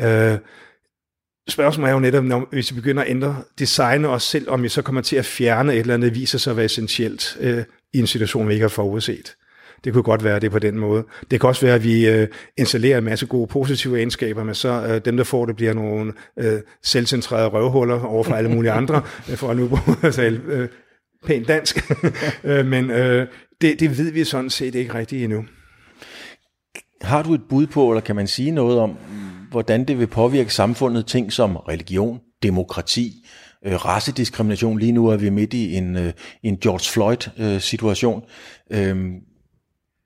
[0.00, 0.38] øh,
[1.48, 4.68] spørgsmålet er jo netop, når, hvis vi begynder at ændre designet os selv, om vi
[4.68, 7.98] så kommer til at fjerne et eller andet, viser sig at være essentielt øh, i
[7.98, 9.36] en situation, vi ikke har forudset.
[9.84, 11.04] Det kunne godt være det på den måde.
[11.30, 12.28] Det kan også være, at vi øh,
[12.58, 16.12] installerer en masse gode positive egenskaber, men så øh, dem, der får det, bliver nogle
[16.38, 20.68] øh, selvcentrerede røvhuller over for alle mulige andre, øh, for at nu bruge altså, øh,
[21.26, 21.92] pænt dansk.
[22.72, 23.26] men øh,
[23.60, 25.44] det, det ved vi sådan set ikke rigtigt endnu.
[27.02, 28.96] Har du et bud på, eller kan man sige noget om,
[29.50, 33.26] hvordan det vil påvirke samfundet, ting som religion, demokrati,
[33.66, 34.78] øh, racediskrimination.
[34.78, 36.12] Lige nu er vi midt i en, øh,
[36.42, 38.22] en George Floyd-situation.
[38.70, 38.96] Øh,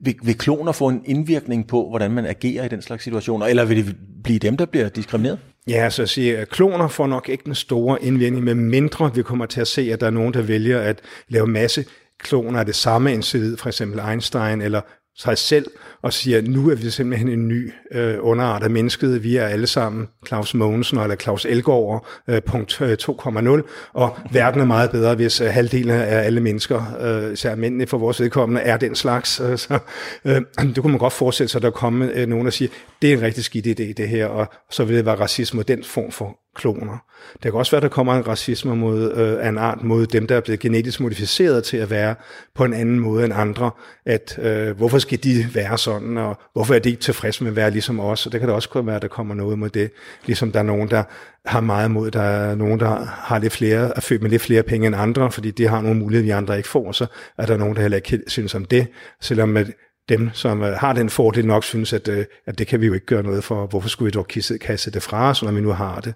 [0.01, 3.65] vil, vil kloner få en indvirkning på, hvordan man agerer i den slags situationer, eller
[3.65, 5.39] vil det blive dem, der bliver diskrimineret?
[5.69, 9.23] Ja, så at sige, at kloner får nok ikke den store indvirkning, med mindre vi
[9.23, 11.85] kommer til at se, at der er nogen, der vælger at lave masse
[12.19, 14.81] kloner af det samme individ, for eksempel Einstein eller
[15.19, 15.67] sig selv
[16.03, 19.23] og siger, nu er vi simpelthen en ny øh, underart af mennesket.
[19.23, 23.63] Vi er alle sammen Claus Mogensen eller Claus Elgaard øh, punkt øh, 2,0,
[23.93, 27.99] og verden er meget bedre, hvis øh, halvdelen af alle mennesker, øh, især mændene for
[27.99, 29.41] vores vedkommende, er den slags.
[29.41, 29.79] Øh, så,
[30.25, 30.41] øh,
[30.75, 32.69] det kunne man godt forestille sig, at der kommer øh, nogen, og siger,
[33.03, 35.69] det er en rigtig skidt idé det her, og så vil det være racisme og
[35.69, 36.99] den form for kloner.
[37.33, 40.07] Det kan også være, at der kommer en racisme mod, øh, af en art mod
[40.07, 42.15] dem, der er blevet genetisk modificeret til at være
[42.55, 43.71] på en anden måde end andre.
[44.07, 47.57] At øh, hvorfor skal de være sådan, og hvorfor er de ikke tilfredse med at
[47.57, 48.27] være ligesom os?
[48.27, 49.91] Og det kan da også være, at der kommer noget mod det.
[50.27, 51.03] Ligesom der er nogen, der
[51.47, 54.63] har meget mod, der er nogen, der har lidt flere, er født med lidt flere
[54.63, 57.07] penge end andre, fordi de har nogle muligheder, vi andre ikke får, så
[57.39, 58.87] er der nogen, der heller ikke synes om det,
[59.21, 59.67] selvom at
[60.09, 62.93] dem, som øh, har den fordel, nok synes, at, øh, at det kan vi jo
[62.93, 63.67] ikke gøre noget for.
[63.67, 64.27] Hvorfor skulle vi dog
[64.61, 66.15] kaste det fra os, når vi nu har det?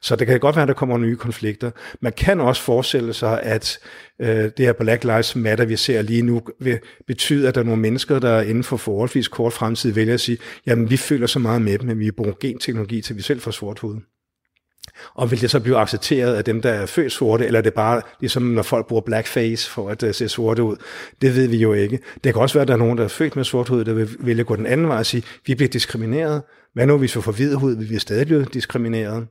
[0.00, 1.70] Så det kan godt være, at der kommer nye konflikter.
[2.00, 3.78] Man kan også forestille sig, at
[4.20, 7.64] øh, det her Black Lives Matter, vi ser lige nu, vil betyde, at der er
[7.64, 11.38] nogle mennesker, der inden for forholdsvis kort fremtid vælger at sige, jamen vi føler så
[11.38, 14.00] meget med dem, at vi bruger genteknologi til, vi selv får sort hud.
[15.14, 17.74] Og vil det så blive accepteret af dem, der er født sorte, eller er det
[17.74, 20.76] bare ligesom når folk bruger blackface for at uh, se sorte ud?
[21.22, 21.98] Det ved vi jo ikke.
[22.24, 23.92] Det kan også være, at der er nogen, der er født med sort hud, der
[23.92, 26.42] vil vælge gå den anden vej og sige, vi bliver diskrimineret.
[26.74, 29.26] Hvad nu, hvis vi får hvid hud, vil vi stadig blive diskrimineret?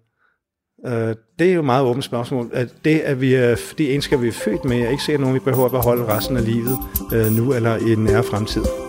[0.86, 2.50] Øh, det er jo et meget åbent spørgsmål.
[2.54, 5.36] At det, at vi er, de egenskaber, vi er født med, er ikke sikkert nogen,
[5.36, 6.78] vi behøver at beholde resten af livet,
[7.14, 8.89] øh, nu eller i den nære fremtid.